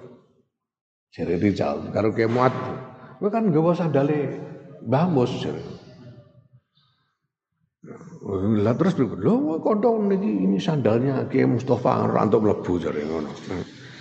Jare 1.15 1.39
Rizal 1.39 1.95
karo 1.95 2.11
Ki 2.11 2.27
Muat. 2.27 2.51
Kowe 3.23 3.31
kan 3.31 3.47
nggawa 3.47 3.79
sandale 3.79 4.35
Mbah 4.83 5.07
Mus 5.07 5.31
jare. 5.39 5.63
Lah 8.67 8.75
terus 8.75 8.99
lho 8.99 9.63
kondo 9.63 10.03
niki 10.03 10.51
ini 10.51 10.59
sandalnya 10.59 11.31
Ki 11.31 11.47
Mustofa 11.47 12.11
ora 12.11 12.27
entuk 12.27 12.43
mlebu 12.43 12.73
jare 12.83 13.07
ngono. 13.07 13.31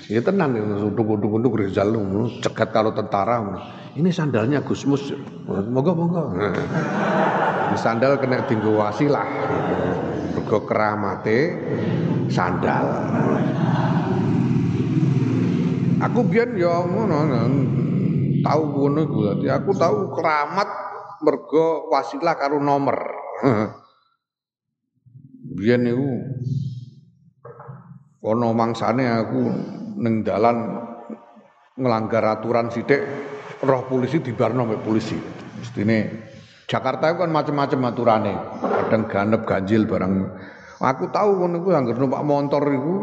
Ya 0.06 0.22
tenan 0.22 0.53
untuk-untuk 0.86 1.58
Rizal 1.58 1.97
cegat 2.45 2.70
karo 2.70 2.93
tentara 2.93 3.41
Ini 3.97 4.14
sandalnya 4.14 4.62
Gus 4.62 4.86
Mus. 4.86 5.10
Moga-moga. 5.49 6.30
Sandal 7.74 8.22
kena 8.22 8.45
tinggu 8.45 8.78
wasilah 8.78 9.26
mergo 10.38 10.62
keramate 10.70 11.58
sandal. 12.30 12.86
Aku 16.06 16.22
biyen 16.30 16.53
ya 16.53 16.86
ngono 16.86 17.26
tahu 18.45 18.62
ngono 18.70 19.01
dadi 19.10 19.49
aku 19.49 19.74
tahu 19.74 20.14
keramat 20.14 20.70
mergo 21.26 21.89
wasilah 21.89 22.38
karo 22.38 22.62
nomor. 22.62 22.95
Biyen 25.58 25.82
niku 25.82 26.10
ana 28.22 28.47
mangsane 28.53 29.03
aku 29.10 29.41
ning 29.96 30.22
dalan 30.22 30.86
ngelanggar 31.76 32.24
aturan 32.39 32.72
sithik 32.72 33.02
roh 33.64 33.88
polisi 33.88 34.20
dibarno 34.20 34.68
mek 34.68 34.84
polisi. 34.84 35.16
Mestine 35.60 36.32
Jakarta 36.66 37.14
itu 37.14 37.22
kan 37.22 37.32
macam-macam 37.32 37.80
aturane. 37.93 38.34
Kadang 38.62 39.04
ganep 39.06 39.41
ganjil 39.46 39.86
barang. 39.86 40.14
Aku 40.82 41.14
tahu 41.14 41.30
ngono 41.39 41.62
iku 41.62 41.70
anggere 41.72 42.00
numpak 42.02 42.26
motor 42.26 42.64
iku 42.74 42.96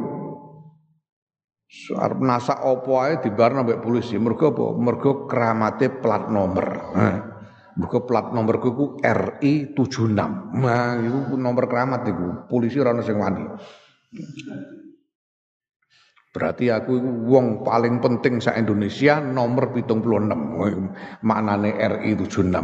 arep 1.96 2.20
nasak 2.20 2.60
opo 2.68 3.00
ae 3.00 3.22
dibarno 3.22 3.62
mbek 3.64 3.80
polisi. 3.80 4.18
Mergo 4.18 4.50
apa? 4.52 4.66
Mergo 4.76 5.30
keramate 5.30 5.88
plat 5.88 6.26
nomor. 6.28 6.66
Nah, 6.92 7.18
mergo 7.78 8.02
plat 8.04 8.34
nomorku 8.34 8.68
iku 8.74 8.84
RI 9.00 9.72
76. 9.72 10.58
Nah, 10.58 10.98
iku 10.98 11.38
nomor 11.38 11.64
keramat 11.70 12.02
iku. 12.10 12.50
Polisi 12.50 12.76
ora 12.82 12.92
ono 12.92 13.02
sing 13.06 13.16
wani. 13.16 13.44
Berarti 16.32 16.72
aku 16.72 16.96
iku 16.96 17.10
wong 17.28 17.60
paling 17.60 18.00
penting 18.00 18.40
sa 18.40 18.56
Indonesia 18.56 19.20
nomor 19.20 19.68
76. 19.76 20.00
Maknane 21.20 21.76
RI 21.76 22.16
76. 22.16 22.56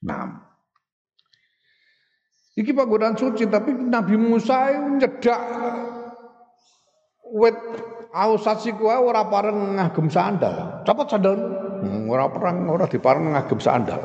Nah, 0.00 0.24
iki 2.58 2.74
panggonan 2.74 3.14
suci 3.14 3.46
tapi 3.46 3.70
Nabi 3.70 4.18
Musa 4.18 4.74
nyedak 4.98 5.22
wet 7.30 7.58
Ausat 8.10 8.58
siku 8.66 8.90
ora 8.90 9.22
pareng 9.30 9.78
ngagem 9.78 10.10
sandal. 10.10 10.82
Sandal. 10.82 11.34
Hmm, 11.78 12.10
ora 12.10 12.26
perang 12.26 12.66
ora 12.66 12.90
dipareng 12.90 13.38
ngagem 13.38 13.62
sandal. 13.62 14.02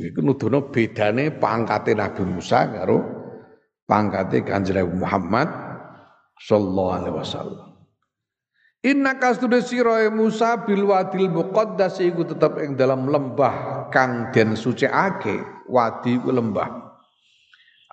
Iku 0.00 0.24
nuduno 0.24 0.72
bedane 0.72 1.28
pangkate 1.28 1.92
Nabi 1.92 2.24
Musa 2.24 2.64
karo 2.72 3.04
pangkate 3.84 4.48
Kanjeng 4.48 4.96
Muhammad 4.96 5.63
sallallahu 6.38 6.90
alaihi 6.98 7.16
wasallam. 7.16 7.68
Inna 8.84 9.16
kasdude 9.16 9.64
sira 9.64 10.04
Musa 10.12 10.60
bil 10.60 10.84
wadil 10.84 11.32
muqaddas 11.32 12.04
iku 12.04 12.28
tetep 12.28 12.60
ing 12.60 12.76
dalam 12.76 13.08
lembah 13.08 13.88
kang 13.88 14.28
den 14.28 14.52
sucikake. 14.52 15.40
Wadi 15.64 16.20
lembah 16.20 16.84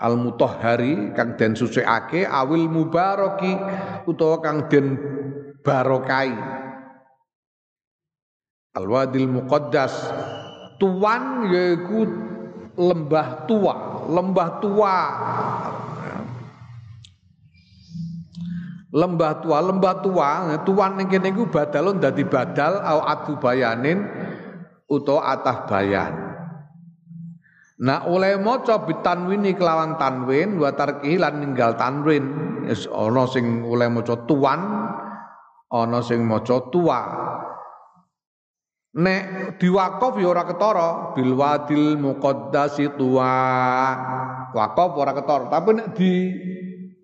al 0.02 0.20
mutahhari 0.20 1.16
kang 1.16 1.40
den 1.40 1.56
sucikake 1.56 2.28
awil 2.28 2.68
mubaraki 2.68 3.56
utawa 4.04 4.44
kang 4.44 4.68
den 4.68 5.00
barokai 5.64 6.36
al 8.76 8.86
wadil 8.92 9.32
muqaddas 9.32 10.12
tuan 10.82 11.48
yaiku 11.48 12.04
lembah 12.76 13.46
tua 13.46 13.76
lembah 14.10 14.50
tua 14.58 14.98
lembah 18.92 19.40
tua 19.40 19.58
lembah 19.64 20.04
tua 20.04 20.30
tuan 20.68 21.00
ning 21.00 21.08
kene 21.08 21.32
iku 21.32 21.48
badalun 21.48 22.04
dadi 22.04 22.28
badal 22.28 22.84
au 22.84 23.00
adu 23.08 23.40
bayanin 23.40 24.04
utawa 24.92 25.32
atah 25.36 25.58
bayan 25.66 26.32
Nah 27.82 28.06
oleh 28.06 28.38
maca 28.38 28.86
bitanwini 28.86 29.58
kelawan 29.58 29.98
tanwin 29.98 30.62
wa 30.62 30.70
tarkihi 30.70 31.18
ninggal 31.18 31.74
tanwin. 31.82 32.24
Wis 32.70 32.86
ana 32.86 33.26
sing 33.26 33.66
oleh 33.66 33.90
maca 33.90 34.22
tuan, 34.30 34.62
ana 35.66 36.00
sing 36.06 36.22
maca 36.22 36.70
tua. 36.70 37.02
Nek 39.02 39.58
diwakaf 39.58 40.14
ya 40.22 40.30
ora 40.30 40.44
ketara 40.46 40.90
bil 41.18 41.34
wadil 41.34 41.98
tua. 43.02 43.34
Wakaf 44.52 44.92
ora 44.94 45.12
ketara, 45.18 45.50
tapi 45.50 45.70
nek 45.74 45.88
di 45.98 46.12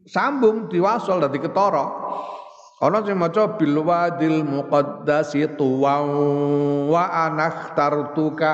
sambung 0.07 0.71
diwasol 0.71 1.21
dadi 1.21 1.37
ketara. 1.43 1.85
Ana 2.77 3.01
sing 3.01 3.17
maca 3.17 3.57
bil 3.57 3.73
wadil 3.81 4.45
muqaddasi 4.45 5.57
tua 5.57 5.97
wa 6.85 7.03
anakhtartuka 7.25 8.51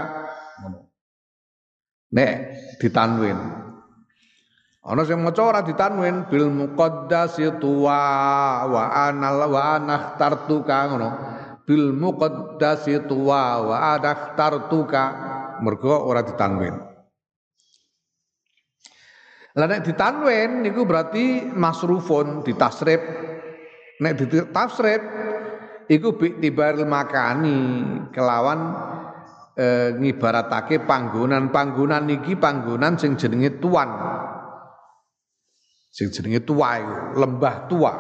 nek 2.16 2.32
ditanwin. 2.80 3.36
Ana 4.84 5.04
sing 5.04 5.20
maca 5.20 5.44
ora 5.44 5.60
ditanwin 5.60 6.32
bil 6.32 6.48
muqaddasi 6.48 7.60
tuwa 7.60 8.00
wa 8.68 8.84
anal 9.12 9.52
wa 9.52 9.62
anakhtartuka 9.76 10.76
ngono. 10.88 11.10
Bil 11.68 11.92
muqaddasi 11.92 13.04
tuwa 13.08 13.60
wa 13.60 13.76
anakhtartuka 14.00 15.04
mergo 15.60 16.00
ora 16.08 16.24
ditanwin 16.24 16.93
lah 19.54 19.66
nek 19.70 19.86
ditanwin 19.86 20.66
niku 20.66 20.82
berarti 20.86 21.46
masrufun 21.54 22.42
ditasrif 22.42 23.02
nek 24.02 24.14
ditasrif 24.18 25.02
iku 25.88 26.18
bi 26.18 26.42
tibaril 26.42 26.90
makani 26.90 27.60
kelawan 28.10 28.60
e, 29.58 29.98
ngibaratake 29.98 30.84
panggonan-panggonan 30.84 32.04
niki 32.10 32.38
panggonan 32.38 32.98
sing 32.98 33.16
jenenge 33.18 33.62
tuan. 33.62 33.90
Sing 35.94 36.10
jenenge 36.10 36.42
tua 36.42 36.82
lembah 37.14 37.56
tua. 37.70 37.94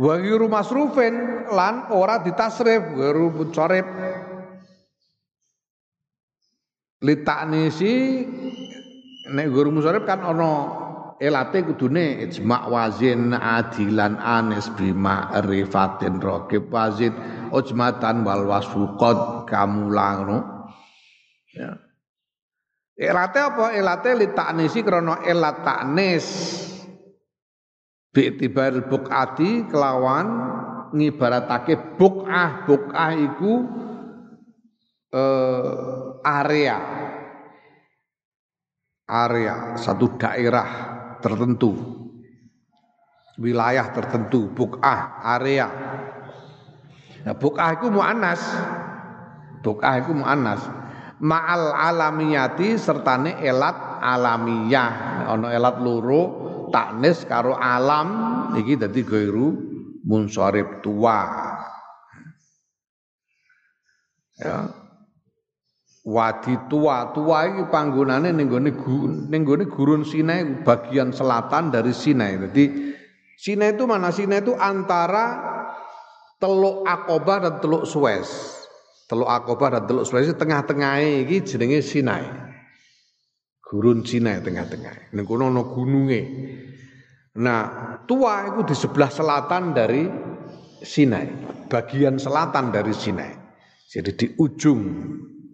Wa 0.00 0.14
ghairu 0.16 0.48
masrufin 0.50 1.46
lan 1.52 1.92
ora 1.94 2.18
ditasrif, 2.24 2.96
ghairu 2.96 3.30
mucorib. 3.30 3.86
Litaknisi 7.00 7.96
nek 9.30 9.46
ghairu 9.48 9.70
musarif 9.70 10.02
kan 10.02 10.20
ana 10.26 10.50
elate 11.22 11.62
kudune 11.62 12.26
ijma 12.26 12.66
wazin 12.66 13.30
adilan 13.36 14.18
anis 14.18 14.66
bima 14.74 15.30
rifatin 15.46 16.18
raqib 16.18 16.66
wazin 16.72 17.14
ujmatan 17.54 18.26
wal 18.26 18.44
wasfuqad 18.50 19.46
kamulang 19.46 20.18
no. 20.26 20.38
Ya. 21.54 21.78
Elate 23.00 23.40
apa? 23.40 23.64
Elate 23.72 24.12
li 24.12 24.28
taknisi 24.36 24.84
krana 24.84 25.24
elat 25.24 25.64
taknis. 25.64 26.26
Bi 28.10 28.28
itibar 28.28 28.74
bukati 28.90 29.70
kelawan 29.70 30.26
ngibaratake 30.90 31.96
bukah 31.96 32.66
bukah 32.66 33.10
iku 33.14 33.54
eh, 35.14 36.26
area 36.26 36.78
area 39.10 39.74
satu 39.74 40.14
daerah 40.14 40.68
tertentu 41.18 41.74
wilayah 43.34 43.90
tertentu 43.90 44.54
bukah 44.54 45.18
area 45.26 45.66
Nah, 47.24 47.34
bukah 47.36 47.76
itu 47.76 47.92
mu'annas. 47.92 48.40
Bukah 49.60 50.00
itu 50.00 50.12
mu'annas. 50.16 50.64
Ma'al 51.20 51.76
alamiyati 51.76 52.80
sertane 52.80 53.36
elat 53.44 54.00
alamiyah. 54.00 54.92
Ono 55.36 55.52
elat 55.52 55.76
loro 55.84 56.22
taknis 56.72 57.28
karo 57.28 57.52
alam 57.52 58.08
iki 58.56 58.80
dadi 58.80 59.04
gairu 59.04 59.52
munsharib 60.08 60.80
tua. 60.80 61.20
Ya. 64.40 64.72
Wadi 66.00 66.56
tua, 66.72 67.12
tua 67.12 67.44
iki 67.44 67.68
panggonane 67.68 68.32
ning 68.32 68.48
gone 68.48 68.72
ning 69.28 69.44
gurun 69.44 70.00
Sinai 70.00 70.64
bagian 70.64 71.12
selatan 71.12 71.68
dari 71.68 71.92
Sinai. 71.92 72.40
Jadi 72.40 72.96
Sinai 73.36 73.76
itu 73.76 73.84
mana? 73.84 74.08
Sinai 74.08 74.40
itu 74.40 74.56
antara 74.56 75.44
Teluk 76.40 76.88
Akobah 76.88 77.44
dan 77.44 77.54
Teluk 77.60 77.84
Suez. 77.84 78.28
Teluk 79.04 79.28
Akobah 79.28 79.76
dan 79.76 79.84
Teluk 79.84 80.08
Suez 80.08 80.24
tengah-tengah 80.32 81.04
ini 81.04 81.36
jenenge 81.44 81.84
Sinai. 81.84 82.24
Gurun 83.60 84.00
Sinai 84.00 84.40
tengah-tengah. 84.40 85.12
Ning 85.12 85.28
kono 85.28 85.52
ana 85.52 85.68
gununge. 85.68 86.22
Nah, 87.44 87.62
tua 88.08 88.48
itu 88.48 88.72
di 88.72 88.74
sebelah 88.74 89.12
selatan 89.12 89.76
dari 89.76 90.08
Sinai, 90.80 91.28
bagian 91.68 92.16
selatan 92.16 92.72
dari 92.72 92.96
Sinai. 92.96 93.36
Jadi 93.84 94.10
di 94.16 94.26
ujung 94.40 94.80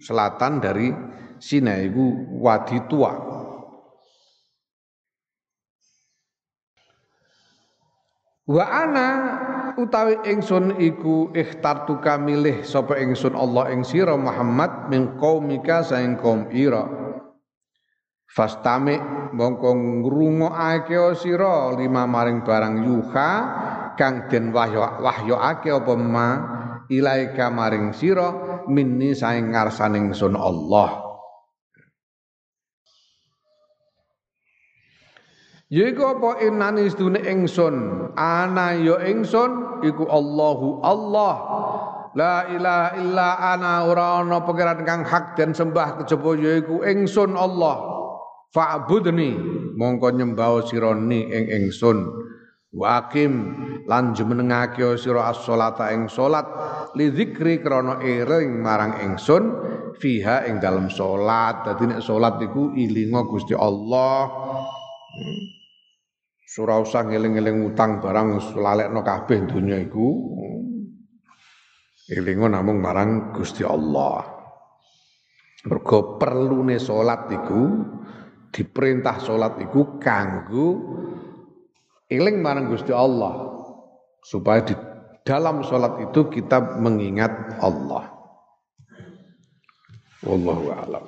selatan 0.01 0.59
dari 0.61 0.89
Sinai 1.37 1.93
itu 1.93 2.07
Wadi 2.41 2.81
Tua. 2.89 3.13
Wa 8.47 8.63
ana 8.63 9.09
utawi 9.75 10.23
ingsun 10.23 10.79
iku 10.79 11.35
ikhtartuka 11.35 12.15
milih 12.15 12.63
sapa 12.63 12.95
ingsun 12.95 13.35
Allah 13.35 13.75
ing 13.75 13.83
sira 13.83 14.15
Muhammad 14.15 14.87
min 14.87 15.19
qaumika 15.19 15.83
saing 15.83 16.15
kaum 16.15 16.47
ira 16.55 16.87
Fastami 18.27 18.95
mongko 19.35 19.71
ngrungokake 19.75 21.19
sira 21.19 21.75
lima 21.75 22.07
maring 22.07 22.47
barang 22.47 22.87
yuha 22.87 23.33
kang 23.99 24.31
den 24.31 24.55
wahyu 24.55 24.79
wahyuake 24.79 25.73
apa 25.73 25.95
ma 25.99 26.29
ilaika 26.91 27.51
maring 27.51 27.95
sira 27.95 28.63
minni 28.71 29.15
saing 29.15 29.53
ngarsaning 29.55 30.15
sun 30.15 30.35
Allah. 30.35 31.07
Yaiku 35.67 36.03
apa 36.07 36.47
innani 36.47 36.87
sedune 36.87 37.19
ingsun? 37.27 38.09
Ana 38.15 38.79
ya 38.79 39.03
ingsun 39.03 39.83
iku 39.83 40.07
Allahu 40.07 40.79
Allah. 40.87 41.35
La 42.17 42.47
ilaha 42.49 42.89
illa 42.97 43.29
ana 43.37 43.85
ora 43.85 44.23
ana 44.23 44.41
pangeran 44.47 44.87
kang 44.87 45.03
hak 45.03 45.35
dan 45.35 45.53
sembah 45.53 46.01
kejaba 46.01 46.39
yaiku 46.39 46.87
ingsun 46.87 47.35
Allah. 47.35 47.83
Fa'budni 48.55 49.37
mongko 49.75 50.15
nyembah 50.15 50.65
sira 50.65 50.95
ni 50.97 51.29
ing 51.29 51.45
ingsun 51.51 52.26
Wakim 52.77 53.33
lan 53.89 54.13
jumenengake 54.13 55.01
sira 55.01 55.33
as-sholata 55.33 55.89
ing 55.97 56.13
salat 56.13 56.45
li 56.93 57.09
dzikri 57.09 57.65
krana 57.65 58.05
eling 58.05 58.61
marang 58.61 59.01
ingsun 59.01 59.45
fiha 59.97 60.45
ing 60.45 60.61
dalam 60.61 60.93
salat 60.93 61.65
dadi 61.65 61.89
nek 61.89 62.05
salat 62.05 62.37
iku 62.45 62.77
ilinga 62.77 63.25
Gusti 63.25 63.57
Allah. 63.57 64.29
Surah 66.47 66.85
usah 66.85 67.09
ngeling-eling 67.09 67.65
utang 67.65 68.05
barang 68.05 68.57
lalekno 68.61 69.01
kabeh 69.01 69.49
dunia 69.49 69.81
iku. 69.81 70.09
Elingo 72.13 72.47
namung 72.47 72.79
marang 72.85 73.33
Gusti 73.33 73.65
Allah. 73.65 74.21
Mergo 75.65 76.21
perlune 76.21 76.77
salat 76.77 77.33
iku 77.33 77.63
diperintah 78.53 79.17
salat 79.17 79.65
iku 79.65 79.97
kanggo 79.97 80.69
eling 82.11 82.39
marang 82.43 82.71
Gusti 82.71 82.95
Allah 82.95 83.57
supaya 84.23 84.63
dalam 85.27 85.63
sholat 85.67 86.11
itu 86.11 86.31
kita 86.31 86.79
mengingat 86.79 87.59
Allah. 87.59 88.15
Wallahu 90.27 90.71
a'lam. 90.75 91.07